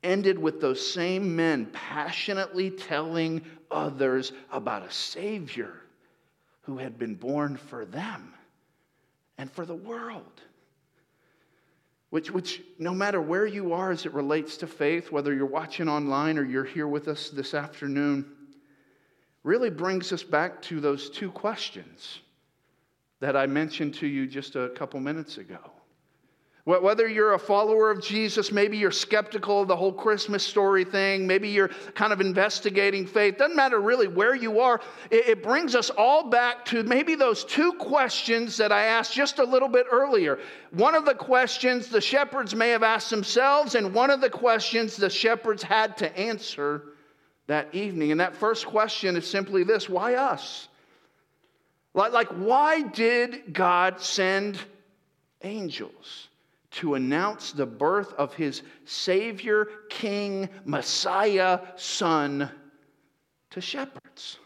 ended 0.03 0.37
with 0.39 0.59
those 0.59 0.93
same 0.93 1.35
men 1.35 1.67
passionately 1.71 2.71
telling 2.71 3.43
others 3.69 4.31
about 4.51 4.83
a 4.83 4.91
Savior 4.91 5.73
who 6.61 6.77
had 6.77 6.97
been 6.97 7.15
born 7.15 7.57
for 7.57 7.85
them 7.85 8.33
and 9.37 9.51
for 9.51 9.65
the 9.65 9.75
world. 9.75 10.41
Which, 12.09 12.29
which, 12.29 12.61
no 12.77 12.93
matter 12.93 13.21
where 13.21 13.45
you 13.45 13.73
are 13.73 13.91
as 13.91 14.05
it 14.05 14.13
relates 14.13 14.57
to 14.57 14.67
faith, 14.67 15.11
whether 15.11 15.33
you're 15.33 15.45
watching 15.45 15.87
online 15.87 16.37
or 16.37 16.43
you're 16.43 16.65
here 16.65 16.87
with 16.87 17.07
us 17.07 17.29
this 17.29 17.53
afternoon, 17.53 18.25
really 19.43 19.69
brings 19.69 20.11
us 20.11 20.23
back 20.23 20.61
to 20.63 20.79
those 20.79 21.09
two 21.09 21.31
questions 21.31 22.19
that 23.21 23.37
I 23.37 23.45
mentioned 23.45 23.93
to 23.95 24.07
you 24.07 24.27
just 24.27 24.55
a 24.55 24.69
couple 24.69 24.99
minutes 24.99 25.37
ago. 25.37 25.59
Whether 26.63 27.07
you're 27.07 27.33
a 27.33 27.39
follower 27.39 27.89
of 27.89 28.03
Jesus, 28.03 28.51
maybe 28.51 28.77
you're 28.77 28.91
skeptical 28.91 29.63
of 29.63 29.67
the 29.67 29.75
whole 29.75 29.91
Christmas 29.91 30.45
story 30.45 30.85
thing, 30.85 31.25
maybe 31.25 31.49
you're 31.49 31.69
kind 31.95 32.13
of 32.13 32.21
investigating 32.21 33.07
faith, 33.07 33.39
doesn't 33.39 33.55
matter 33.55 33.81
really 33.81 34.07
where 34.07 34.35
you 34.35 34.59
are. 34.59 34.79
It, 35.09 35.41
brings 35.41 35.73
us 35.73 35.89
all 35.89 36.29
back 36.29 36.63
to 36.65 36.83
maybe 36.83 37.15
those 37.15 37.43
two 37.45 37.73
questions 37.73 38.57
that 38.57 38.71
I 38.71 38.83
asked 38.83 39.13
just 39.13 39.39
a 39.39 39.43
little 39.43 39.69
bit 39.69 39.87
earlier. 39.91 40.37
One 40.69 40.93
of 40.93 41.03
the 41.03 41.15
questions 41.15 41.87
the 41.87 41.99
shepherds 41.99 42.53
may 42.53 42.69
have 42.69 42.83
asked 42.83 43.09
themselves, 43.09 43.73
and 43.73 43.91
one 43.91 44.11
of 44.11 44.21
the 44.21 44.29
questions 44.29 44.95
the 44.95 45.09
shepherds 45.09 45.63
had 45.63 45.97
to 45.97 46.15
answer 46.15 46.83
that 47.47 47.73
evening. 47.73 48.11
And 48.11 48.19
that 48.19 48.35
first 48.35 48.67
question 48.67 49.15
is 49.15 49.27
simply 49.27 49.63
this 49.63 49.89
why 49.89 50.13
us? 50.13 50.67
Like, 51.93 52.13
like 52.13 52.29
why 52.29 52.81
did 52.81 53.53
God 53.53 53.99
send 53.99 54.59
angels? 55.41 56.29
to 56.71 56.95
announce 56.95 57.51
the 57.51 57.65
birth 57.65 58.13
of 58.13 58.33
his 58.33 58.63
Savior, 58.85 59.67
King, 59.89 60.49
Messiah, 60.65 61.59
Son 61.75 62.49
to 63.49 63.61
shepherds. 63.61 64.39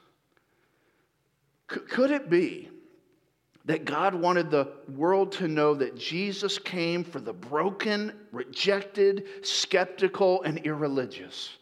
Could 1.67 2.11
it 2.11 2.29
be 2.29 2.69
that 3.65 3.85
God 3.85 4.13
wanted 4.13 4.51
the 4.51 4.71
world 4.95 5.31
to 5.33 5.47
know 5.47 5.73
that 5.75 5.95
Jesus 5.95 6.59
came 6.59 7.03
for 7.03 7.19
the 7.19 7.33
broken, 7.33 8.13
rejected, 8.31 9.25
skeptical, 9.41 10.41
and 10.43 10.59
irreligious? 10.59 11.57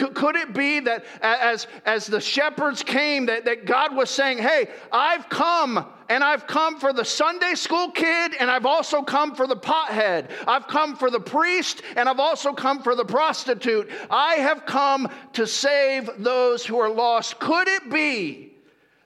Could, 0.00 0.14
could 0.14 0.36
it 0.36 0.54
be 0.54 0.80
that 0.80 1.04
as, 1.20 1.66
as 1.84 2.06
the 2.06 2.22
shepherds 2.22 2.82
came, 2.82 3.26
that, 3.26 3.44
that 3.44 3.66
God 3.66 3.94
was 3.94 4.08
saying, 4.08 4.38
Hey, 4.38 4.68
I've 4.90 5.28
come 5.28 5.84
and 6.08 6.24
I've 6.24 6.46
come 6.46 6.80
for 6.80 6.94
the 6.94 7.04
Sunday 7.04 7.54
school 7.54 7.90
kid, 7.90 8.32
and 8.40 8.50
I've 8.50 8.64
also 8.64 9.02
come 9.02 9.34
for 9.34 9.46
the 9.46 9.56
pothead. 9.56 10.30
I've 10.48 10.66
come 10.68 10.96
for 10.96 11.10
the 11.10 11.20
priest, 11.20 11.82
and 11.96 12.08
I've 12.08 12.18
also 12.18 12.54
come 12.54 12.82
for 12.82 12.94
the 12.94 13.04
prostitute. 13.04 13.90
I 14.10 14.36
have 14.36 14.64
come 14.64 15.06
to 15.34 15.46
save 15.46 16.08
those 16.16 16.64
who 16.64 16.78
are 16.78 16.90
lost. 16.90 17.38
Could 17.38 17.68
it 17.68 17.90
be 17.90 18.54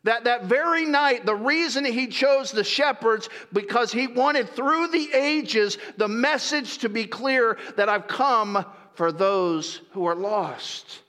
that 0.05 0.25
that 0.25 0.45
very 0.45 0.85
night, 0.85 1.27
the 1.27 1.35
reason 1.35 1.85
he 1.85 2.07
chose 2.07 2.53
the 2.53 2.63
shepherds, 2.63 3.29
because 3.53 3.91
he 3.91 4.07
wanted 4.07 4.49
through 4.51 4.89
the 4.89 5.13
ages 5.13 5.77
the 5.97 6.09
message 6.09 6.79
to 6.79 6.89
be 6.89 7.05
clear 7.05 7.59
that 7.77 7.89
I've 7.89 8.07
come 8.07 8.65
for 8.95 9.13
those 9.13 9.81
who 9.93 10.07
are 10.07 10.15
lost. 10.15 11.01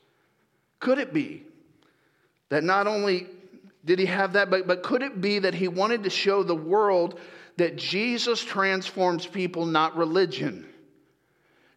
Could 0.80 0.98
it 0.98 1.14
be 1.14 1.44
that 2.50 2.64
not 2.64 2.88
only 2.88 3.28
did 3.84 4.00
he 4.00 4.06
have 4.06 4.34
that, 4.34 4.50
but, 4.50 4.68
but 4.68 4.84
could 4.84 5.04
it 5.04 5.22
be 5.22 5.40
that 5.40 5.54
he 5.54 5.68
wanted 5.68 6.04
to 6.04 6.10
show 6.10 6.44
the 6.44 6.56
world 6.56 7.20
that 7.58 7.76
Jesus 7.76 8.44
transforms 8.44 9.26
people, 9.26 9.66
not 9.66 9.96
religion? 9.96 10.68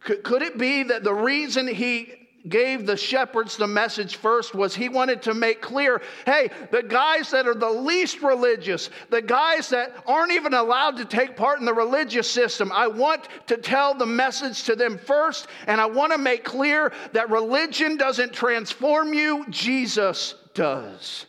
Could, 0.01 0.23
could 0.23 0.41
it 0.41 0.57
be 0.57 0.83
that 0.83 1.03
the 1.03 1.13
reason 1.13 1.67
he 1.67 2.18
gave 2.47 2.85
the 2.85 2.95
shepherds 2.95 3.57
the 3.57 3.67
message 3.67 4.15
first 4.15 4.55
was 4.55 4.73
he 4.73 4.87
wanted 4.87 5.21
to 5.21 5.33
make 5.33 5.61
clear 5.61 6.01
hey, 6.25 6.49
the 6.71 6.81
guys 6.83 7.29
that 7.31 7.47
are 7.47 7.55
the 7.55 7.69
least 7.69 8.21
religious, 8.21 8.89
the 9.09 9.21
guys 9.21 9.69
that 9.69 9.91
aren't 10.07 10.31
even 10.31 10.53
allowed 10.53 10.95
to 10.97 11.05
take 11.05 11.35
part 11.35 11.59
in 11.59 11.65
the 11.65 11.73
religious 11.73 12.29
system, 12.29 12.71
I 12.71 12.87
want 12.87 13.27
to 13.47 13.57
tell 13.57 13.93
the 13.93 14.05
message 14.05 14.63
to 14.63 14.75
them 14.75 14.97
first, 14.97 15.47
and 15.67 15.81
I 15.81 15.85
want 15.85 16.13
to 16.13 16.17
make 16.17 16.43
clear 16.43 16.93
that 17.11 17.29
religion 17.29 17.97
doesn't 17.97 18.31
transform 18.31 19.13
you, 19.13 19.45
Jesus 19.49 20.35
does. 20.53 21.25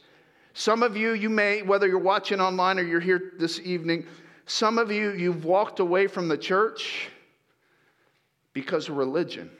Some 0.55 0.83
of 0.83 0.96
you, 0.96 1.12
you 1.12 1.31
may, 1.31 1.62
whether 1.62 1.88
you're 1.88 1.99
watching 1.99 2.40
online 2.40 2.79
or 2.79 2.83
you're 2.83 3.01
here 3.01 3.33
this 3.38 3.61
evening, 3.61 4.07
some 4.46 4.79
of 4.79 4.90
you, 4.90 5.12
you've 5.12 5.44
walked 5.44 5.81
away 5.81 6.07
from 6.07 6.29
the 6.29 6.37
church 6.37 7.09
because 8.53 8.88
of 8.88 8.96
religion. 8.96 9.51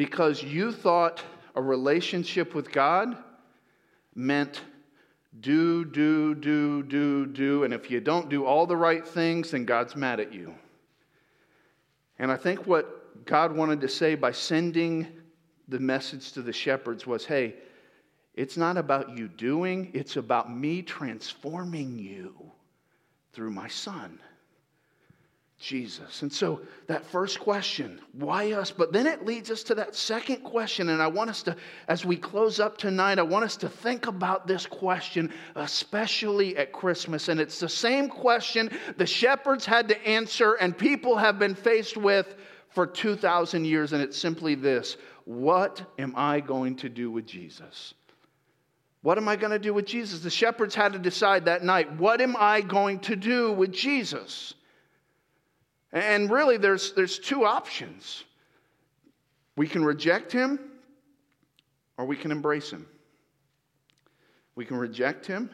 Because 0.00 0.42
you 0.42 0.72
thought 0.72 1.22
a 1.54 1.60
relationship 1.60 2.54
with 2.54 2.72
God 2.72 3.18
meant 4.14 4.62
do, 5.40 5.84
do, 5.84 6.34
do, 6.34 6.82
do, 6.84 7.26
do. 7.26 7.64
And 7.64 7.74
if 7.74 7.90
you 7.90 8.00
don't 8.00 8.30
do 8.30 8.46
all 8.46 8.64
the 8.64 8.78
right 8.78 9.06
things, 9.06 9.50
then 9.50 9.66
God's 9.66 9.94
mad 9.94 10.18
at 10.18 10.32
you. 10.32 10.54
And 12.18 12.32
I 12.32 12.36
think 12.36 12.66
what 12.66 13.26
God 13.26 13.54
wanted 13.54 13.82
to 13.82 13.88
say 13.88 14.14
by 14.14 14.32
sending 14.32 15.06
the 15.68 15.78
message 15.78 16.32
to 16.32 16.40
the 16.40 16.50
shepherds 16.54 17.06
was 17.06 17.26
hey, 17.26 17.56
it's 18.34 18.56
not 18.56 18.78
about 18.78 19.18
you 19.18 19.28
doing, 19.28 19.90
it's 19.92 20.16
about 20.16 20.50
me 20.50 20.80
transforming 20.80 21.98
you 21.98 22.34
through 23.34 23.50
my 23.50 23.68
son. 23.68 24.18
Jesus. 25.60 26.22
And 26.22 26.32
so 26.32 26.62
that 26.86 27.04
first 27.04 27.38
question, 27.38 28.00
why 28.12 28.52
us? 28.52 28.70
But 28.70 28.94
then 28.94 29.06
it 29.06 29.26
leads 29.26 29.50
us 29.50 29.62
to 29.64 29.74
that 29.74 29.94
second 29.94 30.38
question. 30.38 30.88
And 30.88 31.02
I 31.02 31.06
want 31.06 31.28
us 31.28 31.42
to, 31.42 31.54
as 31.86 32.02
we 32.02 32.16
close 32.16 32.60
up 32.60 32.78
tonight, 32.78 33.18
I 33.18 33.22
want 33.22 33.44
us 33.44 33.58
to 33.58 33.68
think 33.68 34.06
about 34.06 34.46
this 34.46 34.64
question, 34.64 35.30
especially 35.56 36.56
at 36.56 36.72
Christmas. 36.72 37.28
And 37.28 37.38
it's 37.38 37.60
the 37.60 37.68
same 37.68 38.08
question 38.08 38.70
the 38.96 39.06
shepherds 39.06 39.66
had 39.66 39.86
to 39.88 40.08
answer 40.08 40.54
and 40.54 40.76
people 40.76 41.18
have 41.18 41.38
been 41.38 41.54
faced 41.54 41.98
with 41.98 42.36
for 42.70 42.86
2,000 42.86 43.66
years. 43.66 43.92
And 43.92 44.02
it's 44.02 44.16
simply 44.16 44.54
this 44.54 44.96
What 45.26 45.82
am 45.98 46.14
I 46.16 46.40
going 46.40 46.74
to 46.76 46.88
do 46.88 47.10
with 47.10 47.26
Jesus? 47.26 47.92
What 49.02 49.18
am 49.18 49.28
I 49.28 49.36
going 49.36 49.52
to 49.52 49.58
do 49.58 49.74
with 49.74 49.84
Jesus? 49.84 50.20
The 50.20 50.30
shepherds 50.30 50.74
had 50.74 50.94
to 50.94 50.98
decide 50.98 51.44
that 51.44 51.62
night, 51.62 51.92
what 51.98 52.22
am 52.22 52.34
I 52.38 52.62
going 52.62 53.00
to 53.00 53.16
do 53.16 53.52
with 53.52 53.72
Jesus? 53.72 54.54
And 55.92 56.30
really, 56.30 56.56
there's, 56.56 56.92
there's 56.92 57.18
two 57.18 57.44
options. 57.44 58.24
We 59.56 59.66
can 59.66 59.84
reject 59.84 60.32
him 60.32 60.58
or 61.96 62.04
we 62.04 62.16
can 62.16 62.30
embrace 62.30 62.70
him. 62.70 62.86
We 64.54 64.64
can 64.64 64.76
reject 64.76 65.26
him 65.26 65.50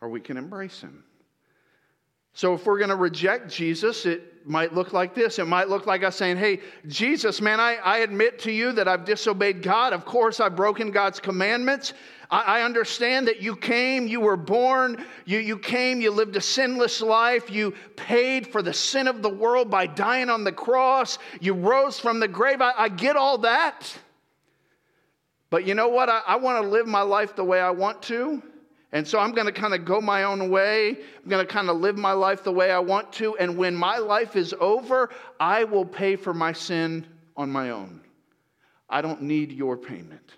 or 0.00 0.08
we 0.08 0.20
can 0.20 0.36
embrace 0.36 0.80
him. 0.80 1.04
So, 2.32 2.54
if 2.54 2.64
we're 2.64 2.78
going 2.78 2.90
to 2.90 2.96
reject 2.96 3.50
Jesus, 3.50 4.06
it 4.06 4.46
might 4.46 4.72
look 4.72 4.92
like 4.92 5.14
this. 5.14 5.38
It 5.38 5.46
might 5.46 5.68
look 5.68 5.86
like 5.86 6.02
us 6.02 6.16
saying, 6.16 6.36
Hey, 6.36 6.60
Jesus, 6.86 7.40
man, 7.40 7.60
I, 7.60 7.76
I 7.76 7.98
admit 7.98 8.38
to 8.40 8.52
you 8.52 8.72
that 8.72 8.88
I've 8.88 9.04
disobeyed 9.04 9.62
God. 9.62 9.92
Of 9.92 10.04
course, 10.04 10.40
I've 10.40 10.56
broken 10.56 10.90
God's 10.90 11.20
commandments. 11.20 11.92
I, 12.30 12.60
I 12.60 12.62
understand 12.62 13.26
that 13.28 13.42
you 13.42 13.56
came, 13.56 14.06
you 14.06 14.20
were 14.20 14.36
born, 14.36 15.04
you, 15.24 15.38
you 15.38 15.58
came, 15.58 16.00
you 16.00 16.10
lived 16.10 16.36
a 16.36 16.40
sinless 16.40 17.00
life, 17.00 17.50
you 17.50 17.74
paid 17.96 18.46
for 18.46 18.62
the 18.62 18.72
sin 18.72 19.08
of 19.08 19.22
the 19.22 19.28
world 19.28 19.70
by 19.70 19.86
dying 19.86 20.30
on 20.30 20.44
the 20.44 20.52
cross, 20.52 21.18
you 21.40 21.54
rose 21.54 21.98
from 21.98 22.20
the 22.20 22.28
grave. 22.28 22.60
I, 22.60 22.72
I 22.76 22.88
get 22.88 23.16
all 23.16 23.38
that. 23.38 23.92
But 25.50 25.66
you 25.66 25.74
know 25.74 25.88
what? 25.88 26.08
I, 26.08 26.20
I 26.26 26.36
want 26.36 26.62
to 26.62 26.68
live 26.68 26.86
my 26.86 27.02
life 27.02 27.34
the 27.34 27.44
way 27.44 27.60
I 27.60 27.70
want 27.70 28.02
to. 28.04 28.42
And 28.92 29.06
so 29.06 29.18
I'm 29.20 29.32
going 29.32 29.46
to 29.46 29.52
kind 29.52 29.72
of 29.72 29.84
go 29.84 30.00
my 30.00 30.24
own 30.24 30.50
way. 30.50 30.90
I'm 30.90 31.28
going 31.28 31.46
to 31.46 31.52
kind 31.52 31.70
of 31.70 31.76
live 31.76 31.96
my 31.96 32.12
life 32.12 32.42
the 32.42 32.52
way 32.52 32.70
I 32.72 32.80
want 32.80 33.12
to. 33.14 33.36
And 33.36 33.56
when 33.56 33.76
my 33.76 33.98
life 33.98 34.34
is 34.34 34.54
over, 34.58 35.10
I 35.38 35.64
will 35.64 35.84
pay 35.84 36.16
for 36.16 36.34
my 36.34 36.52
sin 36.52 37.06
on 37.36 37.50
my 37.50 37.70
own. 37.70 38.00
I 38.88 39.00
don't 39.02 39.22
need 39.22 39.52
your 39.52 39.76
payment. 39.76 40.32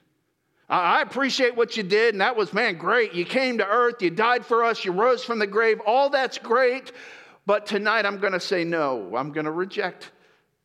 I 0.69 1.03
appreciate 1.03 1.55
what 1.55 1.77
you 1.77 1.83
did, 1.83 2.15
and 2.15 2.23
that 2.23 2.35
was, 2.35 2.55
man, 2.55 2.79
great. 2.79 3.13
You 3.13 3.27
came 3.27 3.59
to 3.59 3.67
earth, 3.67 4.01
you 4.01 4.09
died 4.09 4.47
for 4.47 4.65
us, 4.65 4.87
you 4.87 4.93
rose 4.93 5.23
from 5.23 5.39
the 5.39 5.47
grave. 5.47 5.81
All 5.87 6.09
that's 6.09 6.39
great. 6.39 6.93
But 7.45 7.67
tonight 7.67 8.07
I'm 8.07 8.19
going 8.19 8.33
to 8.33 8.41
say 8.41 8.65
no. 8.65 9.15
I'm 9.17 9.33
going 9.33 9.45
to 9.45 9.51
reject 9.51 10.13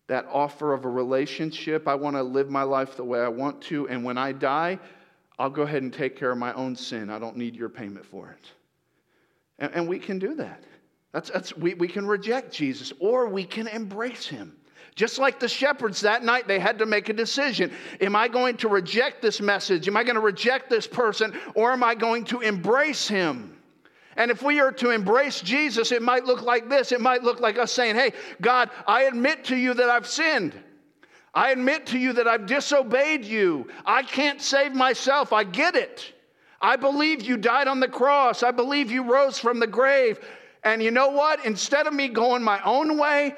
that 0.08 0.26
offer 0.32 0.74
of 0.74 0.86
a 0.86 0.90
relationship. 0.90 1.88
I 1.88 1.96
want 1.96 2.16
to 2.16 2.24
live 2.24 2.50
my 2.50 2.64
life 2.64 2.96
the 2.96 3.04
way 3.04 3.20
I 3.20 3.28
want 3.28 3.62
to. 3.64 3.90
And 3.90 4.04
when 4.04 4.18
I 4.18 4.32
die, 4.32 4.80
I'll 5.40 5.50
go 5.50 5.64
ahead 5.64 5.84
and 5.84 5.94
take 5.94 6.16
care 6.16 6.32
of 6.32 6.38
my 6.38 6.54
own 6.54 6.76
sin. 6.76 7.10
I 7.10 7.20
don't 7.20 7.38
need 7.38 7.56
your 7.56 7.70
payment 7.70 8.06
for 8.06 8.30
it. 8.30 8.52
And, 9.60 9.74
and 9.74 9.88
we 9.88 10.00
can 10.00 10.20
do 10.20 10.36
that. 10.36 10.64
That's, 11.12 11.30
that's, 11.30 11.56
we, 11.56 11.74
we 11.76 11.88
can 11.88 12.06
reject 12.06 12.52
Jesus 12.52 12.92
or 13.00 13.28
we 13.28 13.44
can 13.44 13.68
embrace 13.68 14.28
him. 14.28 14.56
Just 14.96 15.20
like 15.20 15.40
the 15.40 15.48
shepherds 15.48 16.02
that 16.02 16.24
night, 16.24 16.48
they 16.48 16.60
had 16.60 16.80
to 16.80 16.88
make 16.88 17.10
a 17.10 17.14
decision. 17.14 17.72
Am 18.02 18.16
I 18.16 18.28
going 18.28 18.58
to 18.58 18.68
reject 18.68 19.22
this 19.22 19.40
message? 19.40 19.88
Am 19.88 19.96
I 19.96 20.04
going 20.04 20.16
to 20.16 20.22
reject 20.22 20.72
this 20.72 20.88
person? 20.88 21.38
Or 21.54 21.72
am 21.72 21.84
I 21.84 21.94
going 21.94 22.26
to 22.26 22.40
embrace 22.40 23.08
him? 23.08 23.56
And 24.16 24.32
if 24.32 24.42
we 24.42 24.60
are 24.60 24.72
to 24.72 24.90
embrace 24.90 25.42
Jesus, 25.42 25.92
it 25.92 26.02
might 26.02 26.26
look 26.26 26.42
like 26.42 26.68
this. 26.68 26.92
It 26.92 27.00
might 27.00 27.22
look 27.22 27.40
like 27.40 27.60
us 27.60 27.72
saying, 27.72 27.96
Hey, 27.96 28.14
God, 28.42 28.72
I 28.88 29.04
admit 29.04 29.46
to 29.46 29.56
you 29.56 29.76
that 29.76 29.88
I've 29.88 30.08
sinned. 30.08 30.56
I 31.38 31.52
admit 31.52 31.86
to 31.88 32.00
you 32.00 32.14
that 32.14 32.28
I've 32.28 32.48
disobeyed 32.48 33.24
you. 33.24 33.68
I 33.86 34.02
can't 34.02 34.42
save 34.42 34.74
myself. 34.74 35.32
I 35.32 35.44
get 35.44 35.76
it. 35.76 36.12
I 36.60 36.78
believe 36.78 37.22
you 37.22 37.38
died 37.38 37.68
on 37.68 37.80
the 37.80 37.88
cross. 37.88 38.42
I 38.42 38.50
believe 38.50 38.90
you 38.90 39.04
rose 39.04 39.38
from 39.38 39.60
the 39.60 39.68
grave. 39.68 40.20
And 40.64 40.82
you 40.82 40.90
know 40.90 41.10
what? 41.10 41.46
Instead 41.46 41.86
of 41.86 41.94
me 41.94 42.08
going 42.08 42.42
my 42.42 42.60
own 42.64 42.98
way, 42.98 43.36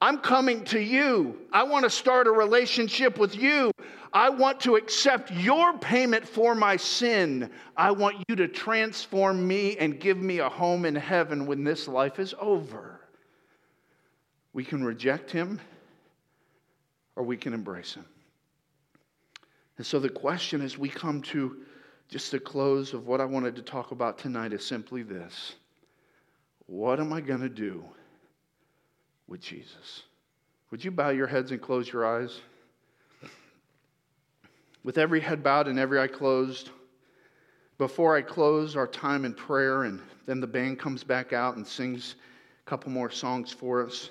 I'm 0.00 0.20
coming 0.20 0.64
to 0.64 0.80
you. 0.80 1.38
I 1.52 1.64
want 1.64 1.84
to 1.84 1.90
start 1.90 2.26
a 2.26 2.30
relationship 2.30 3.18
with 3.18 3.36
you. 3.36 3.72
I 4.14 4.30
want 4.30 4.58
to 4.60 4.76
accept 4.76 5.30
your 5.30 5.76
payment 5.76 6.26
for 6.26 6.54
my 6.54 6.78
sin. 6.78 7.50
I 7.76 7.90
want 7.90 8.24
you 8.26 8.36
to 8.36 8.48
transform 8.48 9.46
me 9.46 9.76
and 9.76 10.00
give 10.00 10.16
me 10.16 10.38
a 10.38 10.48
home 10.48 10.86
in 10.86 10.94
heaven 10.94 11.44
when 11.44 11.62
this 11.62 11.88
life 11.88 12.18
is 12.18 12.34
over. 12.40 13.02
We 14.54 14.64
can 14.64 14.82
reject 14.82 15.30
him 15.30 15.60
or 17.16 17.24
we 17.24 17.36
can 17.36 17.52
embrace 17.52 17.94
Him. 17.94 18.04
And 19.76 19.86
so 19.86 19.98
the 19.98 20.08
question 20.08 20.60
as 20.60 20.78
we 20.78 20.88
come 20.88 21.22
to 21.22 21.56
just 22.08 22.30
the 22.30 22.38
close 22.38 22.94
of 22.94 23.06
what 23.06 23.20
I 23.20 23.24
wanted 23.24 23.56
to 23.56 23.62
talk 23.62 23.90
about 23.90 24.18
tonight 24.18 24.52
is 24.52 24.64
simply 24.64 25.02
this 25.02 25.54
What 26.66 27.00
am 27.00 27.12
I 27.12 27.20
going 27.20 27.40
to 27.40 27.48
do 27.48 27.84
with 29.26 29.40
Jesus? 29.40 30.02
Would 30.70 30.84
you 30.84 30.90
bow 30.90 31.10
your 31.10 31.26
heads 31.26 31.50
and 31.50 31.60
close 31.60 31.92
your 31.92 32.06
eyes? 32.06 32.40
With 34.82 34.98
every 34.98 35.20
head 35.20 35.42
bowed 35.42 35.66
and 35.66 35.78
every 35.78 35.98
eye 35.98 36.08
closed, 36.08 36.70
before 37.78 38.16
I 38.16 38.22
close 38.22 38.76
our 38.76 38.86
time 38.86 39.24
in 39.24 39.34
prayer, 39.34 39.84
and 39.84 40.00
then 40.26 40.40
the 40.40 40.46
band 40.46 40.78
comes 40.78 41.02
back 41.02 41.32
out 41.32 41.56
and 41.56 41.66
sings 41.66 42.16
a 42.64 42.70
couple 42.70 42.90
more 42.90 43.10
songs 43.10 43.50
for 43.50 43.84
us. 43.84 44.10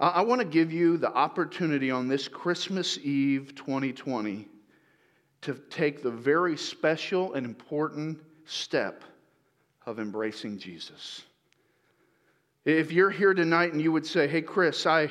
I 0.00 0.22
want 0.22 0.40
to 0.40 0.46
give 0.46 0.72
you 0.72 0.96
the 0.96 1.12
opportunity 1.12 1.90
on 1.90 2.06
this 2.06 2.28
Christmas 2.28 2.98
Eve 2.98 3.54
2020 3.56 4.46
to 5.40 5.54
take 5.70 6.02
the 6.02 6.10
very 6.10 6.56
special 6.56 7.34
and 7.34 7.44
important 7.44 8.20
step 8.44 9.02
of 9.86 9.98
embracing 9.98 10.56
Jesus. 10.58 11.22
If 12.64 12.92
you're 12.92 13.10
here 13.10 13.34
tonight 13.34 13.72
and 13.72 13.82
you 13.82 13.90
would 13.90 14.06
say, 14.06 14.28
Hey, 14.28 14.42
Chris, 14.42 14.86
I, 14.86 15.10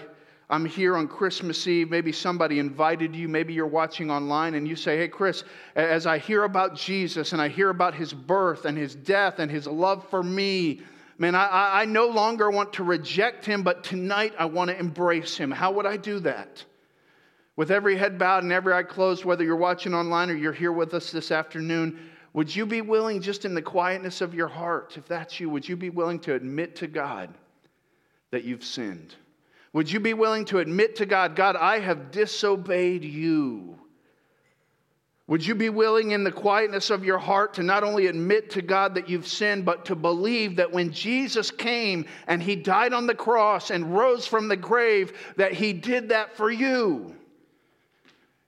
I'm 0.49 0.63
here 0.63 0.95
on 0.95 1.09
Christmas 1.09 1.67
Eve. 1.67 1.89
Maybe 1.89 2.13
somebody 2.13 2.59
invited 2.59 3.13
you. 3.13 3.27
Maybe 3.27 3.53
you're 3.53 3.67
watching 3.67 4.09
online 4.09 4.53
and 4.53 4.65
you 4.65 4.77
say, 4.77 4.97
Hey, 4.97 5.09
Chris, 5.09 5.43
as 5.75 6.07
I 6.07 6.17
hear 6.17 6.43
about 6.43 6.75
Jesus 6.75 7.33
and 7.33 7.41
I 7.41 7.49
hear 7.49 7.71
about 7.71 7.93
his 7.93 8.13
birth 8.13 8.63
and 8.63 8.77
his 8.77 8.95
death 8.95 9.39
and 9.39 9.51
his 9.51 9.67
love 9.67 10.07
for 10.09 10.23
me, 10.23 10.81
man, 11.17 11.35
I, 11.35 11.81
I 11.81 11.85
no 11.85 12.07
longer 12.07 12.49
want 12.49 12.73
to 12.73 12.83
reject 12.83 13.45
him, 13.45 13.63
but 13.63 13.83
tonight 13.83 14.33
I 14.37 14.45
want 14.45 14.69
to 14.69 14.79
embrace 14.79 15.37
him. 15.37 15.51
How 15.51 15.71
would 15.71 15.85
I 15.85 15.97
do 15.97 16.19
that? 16.19 16.63
With 17.55 17.71
every 17.71 17.97
head 17.97 18.19
bowed 18.19 18.43
and 18.43 18.51
every 18.51 18.73
eye 18.73 18.83
closed, 18.83 19.25
whether 19.25 19.43
you're 19.43 19.55
watching 19.55 19.93
online 19.93 20.29
or 20.29 20.35
you're 20.35 20.53
here 20.53 20.71
with 20.71 20.93
us 20.93 21.11
this 21.11 21.31
afternoon, 21.31 21.99
would 22.33 22.55
you 22.55 22.67
be 22.67 22.81
willing, 22.81 23.19
just 23.19 23.45
in 23.45 23.55
the 23.55 23.61
quietness 23.61 24.21
of 24.21 24.35
your 24.35 24.47
heart, 24.47 24.95
if 24.95 25.07
that's 25.07 25.39
you, 25.39 25.49
would 25.49 25.67
you 25.67 25.75
be 25.75 25.89
willing 25.89 26.19
to 26.19 26.35
admit 26.35 26.75
to 26.75 26.87
God 26.87 27.33
that 28.29 28.43
you've 28.43 28.63
sinned? 28.63 29.15
Would 29.73 29.91
you 29.91 29.99
be 29.99 30.13
willing 30.13 30.45
to 30.45 30.59
admit 30.59 30.97
to 30.97 31.05
God, 31.05 31.35
God, 31.35 31.55
I 31.55 31.79
have 31.79 32.11
disobeyed 32.11 33.03
you? 33.03 33.79
Would 35.27 35.45
you 35.45 35.55
be 35.55 35.69
willing 35.69 36.11
in 36.11 36.23
the 36.23 36.31
quietness 36.31 36.89
of 36.89 37.03
your 37.03 37.17
heart 37.17 37.53
to 37.55 37.63
not 37.63 37.83
only 37.83 38.07
admit 38.07 38.49
to 38.51 38.61
God 38.61 38.95
that 38.95 39.09
you've 39.09 39.27
sinned, 39.27 39.65
but 39.65 39.83
to 39.85 39.95
believe 39.95 40.55
that 40.55 40.71
when 40.71 40.93
Jesus 40.93 41.51
came 41.51 42.05
and 42.27 42.41
he 42.41 42.55
died 42.55 42.93
on 42.93 43.07
the 43.07 43.15
cross 43.15 43.69
and 43.69 43.93
rose 43.93 44.25
from 44.25 44.47
the 44.47 44.55
grave, 44.55 45.11
that 45.35 45.51
he 45.51 45.73
did 45.73 46.07
that 46.09 46.37
for 46.37 46.49
you? 46.49 47.13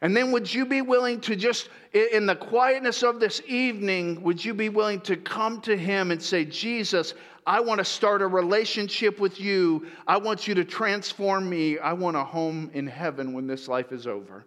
And 0.02 0.16
then 0.16 0.32
would 0.32 0.52
you 0.54 0.66
be 0.66 0.82
willing 0.82 1.20
to 1.22 1.36
just, 1.36 1.68
in 1.92 2.26
the 2.26 2.36
quietness 2.36 3.04
of 3.04 3.20
this 3.20 3.42
evening, 3.46 4.24
would 4.24 4.44
you 4.44 4.54
be 4.54 4.70
willing 4.70 5.02
to 5.02 5.18
come 5.18 5.60
to 5.62 5.76
him 5.76 6.12
and 6.12 6.24
say, 6.24 6.46
Jesus, 6.46 7.14
I 7.46 7.60
want 7.60 7.80
to 7.80 7.86
start 7.86 8.22
a 8.22 8.28
relationship 8.28 9.20
with 9.20 9.42
you. 9.42 9.86
I 10.08 10.16
want 10.16 10.48
you 10.48 10.56
to 10.56 10.64
transform 10.64 11.50
me. 11.50 11.78
I 11.78 11.92
want 11.92 12.16
a 12.16 12.24
home 12.24 12.72
in 12.74 12.88
heaven 12.88 13.34
when 13.34 13.48
this 13.48 13.68
life 13.68 13.92
is 13.92 14.08
over 14.08 14.46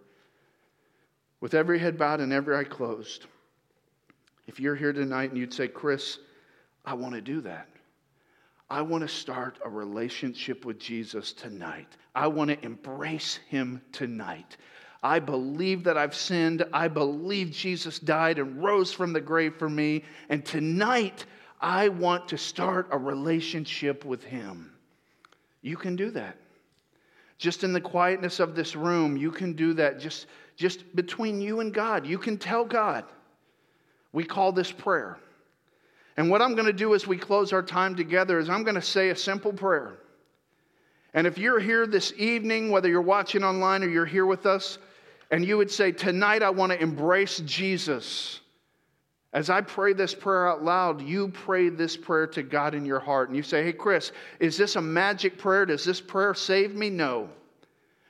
with 1.43 1.53
every 1.53 1.77
head 1.77 1.97
bowed 1.97 2.21
and 2.21 2.31
every 2.31 2.55
eye 2.55 2.63
closed, 2.63 3.25
If 4.47 4.61
you're 4.61 4.77
here 4.77 4.93
tonight 4.93 5.31
and 5.31 5.37
you'd 5.37 5.53
say, 5.53 5.67
Chris, 5.67 6.19
I 6.85 6.93
want 6.93 7.15
to 7.15 7.21
do 7.21 7.41
that. 7.41 7.67
I 8.69 8.81
want 8.81 9.01
to 9.01 9.09
start 9.09 9.59
a 9.65 9.69
relationship 9.69 10.63
with 10.63 10.79
Jesus 10.79 11.33
tonight. 11.33 11.89
I 12.15 12.27
want 12.27 12.49
to 12.49 12.65
embrace 12.65 13.41
him 13.49 13.81
tonight. 13.91 14.55
I 15.03 15.19
believe 15.19 15.83
that 15.83 15.97
I've 15.97 16.15
sinned. 16.15 16.63
I 16.71 16.87
believe 16.87 17.51
Jesus 17.51 17.99
died 17.99 18.39
and 18.39 18.63
rose 18.63 18.93
from 18.93 19.11
the 19.11 19.19
grave 19.19 19.57
for 19.57 19.69
me. 19.69 20.05
And 20.29 20.45
tonight, 20.45 21.25
I 21.59 21.89
want 21.89 22.29
to 22.29 22.37
start 22.37 22.87
a 22.89 22.97
relationship 22.97 24.05
with 24.05 24.23
him. 24.23 24.71
You 25.61 25.75
can 25.75 25.97
do 25.97 26.09
that. 26.11 26.37
Just 27.43 27.65
in 27.65 27.73
the 27.73 27.81
quietness 27.81 28.39
of 28.39 28.55
this 28.55 28.73
room, 28.73 29.17
you 29.17 29.29
can 29.29 29.51
do 29.51 29.73
that 29.73 29.99
just, 29.99 30.27
just 30.55 30.95
between 30.95 31.41
you 31.41 31.59
and 31.59 31.73
God. 31.73 32.07
You 32.07 32.17
can 32.17 32.37
tell 32.37 32.63
God. 32.63 33.03
We 34.13 34.23
call 34.23 34.53
this 34.53 34.71
prayer. 34.71 35.17
And 36.15 36.29
what 36.29 36.41
I'm 36.41 36.53
going 36.53 36.67
to 36.67 36.71
do 36.71 36.95
as 36.95 37.05
we 37.05 37.17
close 37.17 37.51
our 37.51 37.61
time 37.61 37.97
together 37.97 38.39
is 38.39 38.49
I'm 38.49 38.63
going 38.63 38.75
to 38.75 38.81
say 38.81 39.09
a 39.09 39.15
simple 39.17 39.51
prayer. 39.51 39.97
And 41.13 41.27
if 41.27 41.37
you're 41.37 41.59
here 41.59 41.85
this 41.85 42.13
evening, 42.15 42.71
whether 42.71 42.87
you're 42.87 43.01
watching 43.01 43.43
online 43.43 43.83
or 43.83 43.89
you're 43.89 44.05
here 44.05 44.25
with 44.25 44.45
us, 44.45 44.77
and 45.29 45.43
you 45.43 45.57
would 45.57 45.69
say, 45.69 45.91
Tonight 45.91 46.43
I 46.43 46.49
want 46.49 46.71
to 46.71 46.81
embrace 46.81 47.41
Jesus. 47.41 48.39
As 49.33 49.49
I 49.49 49.61
pray 49.61 49.93
this 49.93 50.13
prayer 50.13 50.47
out 50.47 50.63
loud, 50.63 51.01
you 51.01 51.27
pray 51.29 51.69
this 51.69 51.97
prayer 51.97 52.27
to 52.27 52.43
God 52.43 52.75
in 52.75 52.85
your 52.85 52.99
heart. 52.99 53.29
And 53.29 53.35
you 53.35 53.41
say, 53.41 53.63
Hey, 53.63 53.73
Chris, 53.73 54.11
is 54.39 54.57
this 54.57 54.75
a 54.75 54.81
magic 54.81 55.37
prayer? 55.37 55.65
Does 55.65 55.83
this 55.83 55.99
prayer 55.99 56.33
save 56.35 56.75
me? 56.75 56.89
No. 56.89 57.29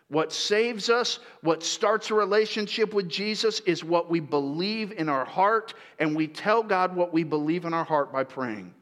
What 0.09 0.33
saves 0.33 0.89
us, 0.89 1.19
what 1.41 1.63
starts 1.63 2.11
a 2.11 2.13
relationship 2.13 2.93
with 2.93 3.09
Jesus, 3.09 3.61
is 3.61 3.83
what 3.83 4.11
we 4.11 4.19
believe 4.19 4.91
in 4.91 5.09
our 5.09 5.25
heart, 5.25 5.73
and 5.97 6.15
we 6.15 6.27
tell 6.27 6.61
God 6.61 6.95
what 6.95 7.13
we 7.13 7.23
believe 7.23 7.65
in 7.65 7.73
our 7.73 7.85
heart 7.85 8.11
by 8.11 8.23
praying. 8.23 8.73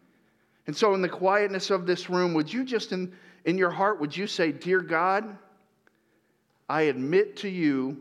And 0.68 0.76
so, 0.76 0.94
in 0.94 1.02
the 1.02 1.08
quietness 1.08 1.70
of 1.70 1.86
this 1.86 2.10
room, 2.10 2.34
would 2.34 2.52
you 2.52 2.66
just 2.66 2.92
in, 2.92 3.14
in 3.46 3.58
your 3.58 3.70
heart, 3.70 4.00
would 4.02 4.18
you 4.18 4.28
say, 4.28 4.52
Dear 4.52 4.82
God, 4.82 5.38
I 6.68 6.84
admit 6.84 7.38
to 7.38 7.50
you 7.50 7.98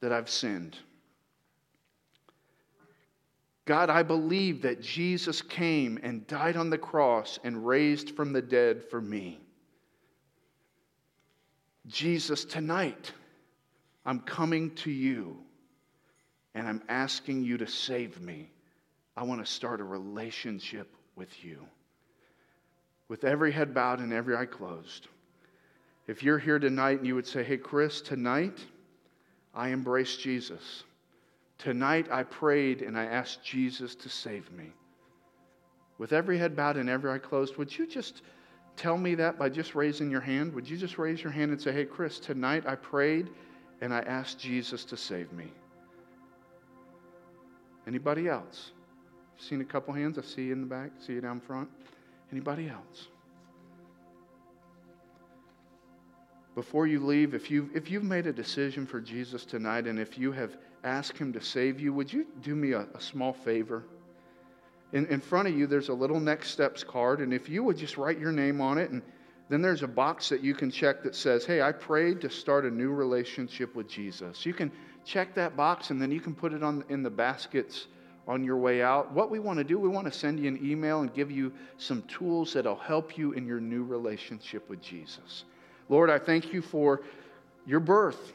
that 0.00 0.12
I've 0.12 0.30
sinned. 0.30 0.78
God, 3.66 3.90
I 3.90 4.04
believe 4.04 4.62
that 4.62 4.80
Jesus 4.80 5.42
came 5.42 5.98
and 6.04 6.26
died 6.28 6.56
on 6.56 6.70
the 6.70 6.78
cross 6.78 7.40
and 7.42 7.66
raised 7.66 8.14
from 8.14 8.32
the 8.32 8.40
dead 8.40 8.84
for 8.84 9.00
me. 9.00 9.40
Jesus, 11.88 12.44
tonight, 12.44 13.12
I'm 14.04 14.20
coming 14.20 14.70
to 14.76 14.90
you 14.90 15.36
and 16.54 16.66
I'm 16.66 16.82
asking 16.88 17.42
you 17.42 17.58
to 17.58 17.66
save 17.66 18.20
me. 18.20 18.50
I 19.16 19.24
want 19.24 19.44
to 19.44 19.50
start 19.50 19.80
a 19.80 19.84
relationship 19.84 20.94
with 21.16 21.44
you. 21.44 21.66
With 23.08 23.24
every 23.24 23.50
head 23.50 23.74
bowed 23.74 23.98
and 23.98 24.12
every 24.12 24.36
eye 24.36 24.46
closed. 24.46 25.08
If 26.06 26.22
you're 26.22 26.38
here 26.38 26.60
tonight 26.60 26.98
and 26.98 27.06
you 27.06 27.16
would 27.16 27.26
say, 27.26 27.42
Hey, 27.42 27.56
Chris, 27.56 28.00
tonight 28.00 28.58
I 29.54 29.70
embrace 29.70 30.16
Jesus. 30.16 30.84
Tonight 31.58 32.06
I 32.10 32.22
prayed 32.22 32.82
and 32.82 32.98
I 32.98 33.04
asked 33.04 33.42
Jesus 33.42 33.94
to 33.96 34.08
save 34.08 34.50
me. 34.52 34.72
With 35.98 36.12
every 36.12 36.36
head 36.36 36.54
bowed 36.54 36.76
and 36.76 36.88
every 36.88 37.10
eye 37.10 37.18
closed, 37.18 37.56
would 37.56 37.76
you 37.76 37.86
just 37.86 38.22
tell 38.76 38.98
me 38.98 39.14
that 39.14 39.38
by 39.38 39.48
just 39.48 39.74
raising 39.74 40.10
your 40.10 40.20
hand? 40.20 40.52
Would 40.52 40.68
you 40.68 40.76
just 40.76 40.98
raise 40.98 41.22
your 41.22 41.32
hand 41.32 41.50
and 41.50 41.60
say, 41.60 41.72
Hey, 41.72 41.86
Chris, 41.86 42.18
tonight 42.18 42.64
I 42.66 42.74
prayed 42.74 43.30
and 43.80 43.92
I 43.92 44.00
asked 44.00 44.38
Jesus 44.38 44.84
to 44.84 44.96
save 44.96 45.32
me? 45.32 45.50
Anybody 47.86 48.28
else? 48.28 48.72
Seen 49.38 49.60
a 49.60 49.64
couple 49.64 49.94
hands? 49.94 50.18
I 50.18 50.22
see 50.22 50.44
you 50.44 50.52
in 50.52 50.60
the 50.60 50.66
back, 50.66 50.90
see 50.98 51.14
you 51.14 51.20
down 51.20 51.40
front. 51.40 51.68
Anybody 52.32 52.68
else? 52.68 53.08
Before 56.56 56.86
you 56.86 57.04
leave, 57.04 57.34
if 57.34 57.50
you've, 57.50 57.68
if 57.76 57.90
you've 57.90 58.02
made 58.02 58.26
a 58.26 58.32
decision 58.32 58.86
for 58.86 58.98
Jesus 58.98 59.44
tonight 59.44 59.86
and 59.86 59.98
if 59.98 60.16
you 60.16 60.32
have 60.32 60.56
asked 60.84 61.18
Him 61.18 61.30
to 61.34 61.40
save 61.40 61.78
you, 61.78 61.92
would 61.92 62.10
you 62.10 62.26
do 62.40 62.56
me 62.56 62.72
a, 62.72 62.86
a 62.94 63.00
small 63.00 63.34
favor? 63.34 63.84
In, 64.94 65.04
in 65.08 65.20
front 65.20 65.48
of 65.48 65.58
you, 65.58 65.66
there's 65.66 65.90
a 65.90 65.94
little 65.94 66.18
next 66.18 66.52
steps 66.52 66.82
card, 66.82 67.20
and 67.20 67.34
if 67.34 67.50
you 67.50 67.62
would 67.62 67.76
just 67.76 67.98
write 67.98 68.18
your 68.18 68.32
name 68.32 68.62
on 68.62 68.78
it, 68.78 68.90
and 68.90 69.02
then 69.50 69.60
there's 69.60 69.82
a 69.82 69.86
box 69.86 70.30
that 70.30 70.42
you 70.42 70.54
can 70.54 70.70
check 70.70 71.02
that 71.02 71.14
says, 71.14 71.44
Hey, 71.44 71.60
I 71.60 71.72
prayed 71.72 72.22
to 72.22 72.30
start 72.30 72.64
a 72.64 72.70
new 72.70 72.90
relationship 72.90 73.74
with 73.74 73.86
Jesus. 73.86 74.46
You 74.46 74.54
can 74.54 74.72
check 75.04 75.34
that 75.34 75.58
box, 75.58 75.90
and 75.90 76.00
then 76.00 76.10
you 76.10 76.20
can 76.20 76.34
put 76.34 76.54
it 76.54 76.62
on 76.62 76.82
in 76.88 77.02
the 77.02 77.10
baskets 77.10 77.88
on 78.26 78.42
your 78.42 78.56
way 78.56 78.80
out. 78.82 79.12
What 79.12 79.30
we 79.30 79.40
want 79.40 79.58
to 79.58 79.64
do, 79.64 79.78
we 79.78 79.90
want 79.90 80.10
to 80.10 80.18
send 80.18 80.40
you 80.40 80.48
an 80.48 80.58
email 80.64 81.02
and 81.02 81.12
give 81.12 81.30
you 81.30 81.52
some 81.76 82.00
tools 82.04 82.54
that'll 82.54 82.76
help 82.76 83.18
you 83.18 83.32
in 83.32 83.46
your 83.46 83.60
new 83.60 83.84
relationship 83.84 84.66
with 84.70 84.80
Jesus. 84.80 85.44
Lord, 85.88 86.10
I 86.10 86.18
thank 86.18 86.52
you 86.52 86.62
for 86.62 87.02
your 87.66 87.80
birth. 87.80 88.32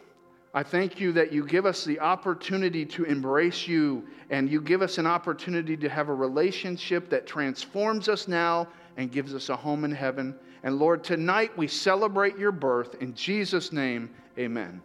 I 0.54 0.64
thank 0.64 1.00
you 1.00 1.14
that 1.14 1.32
you 1.32 1.46
give 1.46 1.66
us 1.66 1.86
the 1.86 2.00
opportunity 2.00 2.86
to 2.88 3.06
embrace 3.06 3.68
you 3.68 4.06
and 4.30 4.50
you 4.50 4.60
give 4.60 4.82
us 4.82 4.98
an 4.98 5.08
opportunity 5.08 5.78
to 5.78 5.88
have 5.88 6.10
a 6.10 6.14
relationship 6.14 7.10
that 7.10 7.26
transforms 7.26 8.10
us 8.10 8.28
now 8.28 8.68
and 8.98 9.12
gives 9.12 9.34
us 9.34 9.48
a 9.50 9.56
home 9.56 9.86
in 9.86 9.92
heaven. 9.92 10.36
And 10.64 10.78
Lord, 10.78 11.04
tonight 11.04 11.58
we 11.58 11.68
celebrate 11.68 12.38
your 12.38 12.52
birth. 12.52 12.96
In 13.02 13.14
Jesus' 13.14 13.72
name, 13.72 14.10
amen. 14.38 14.82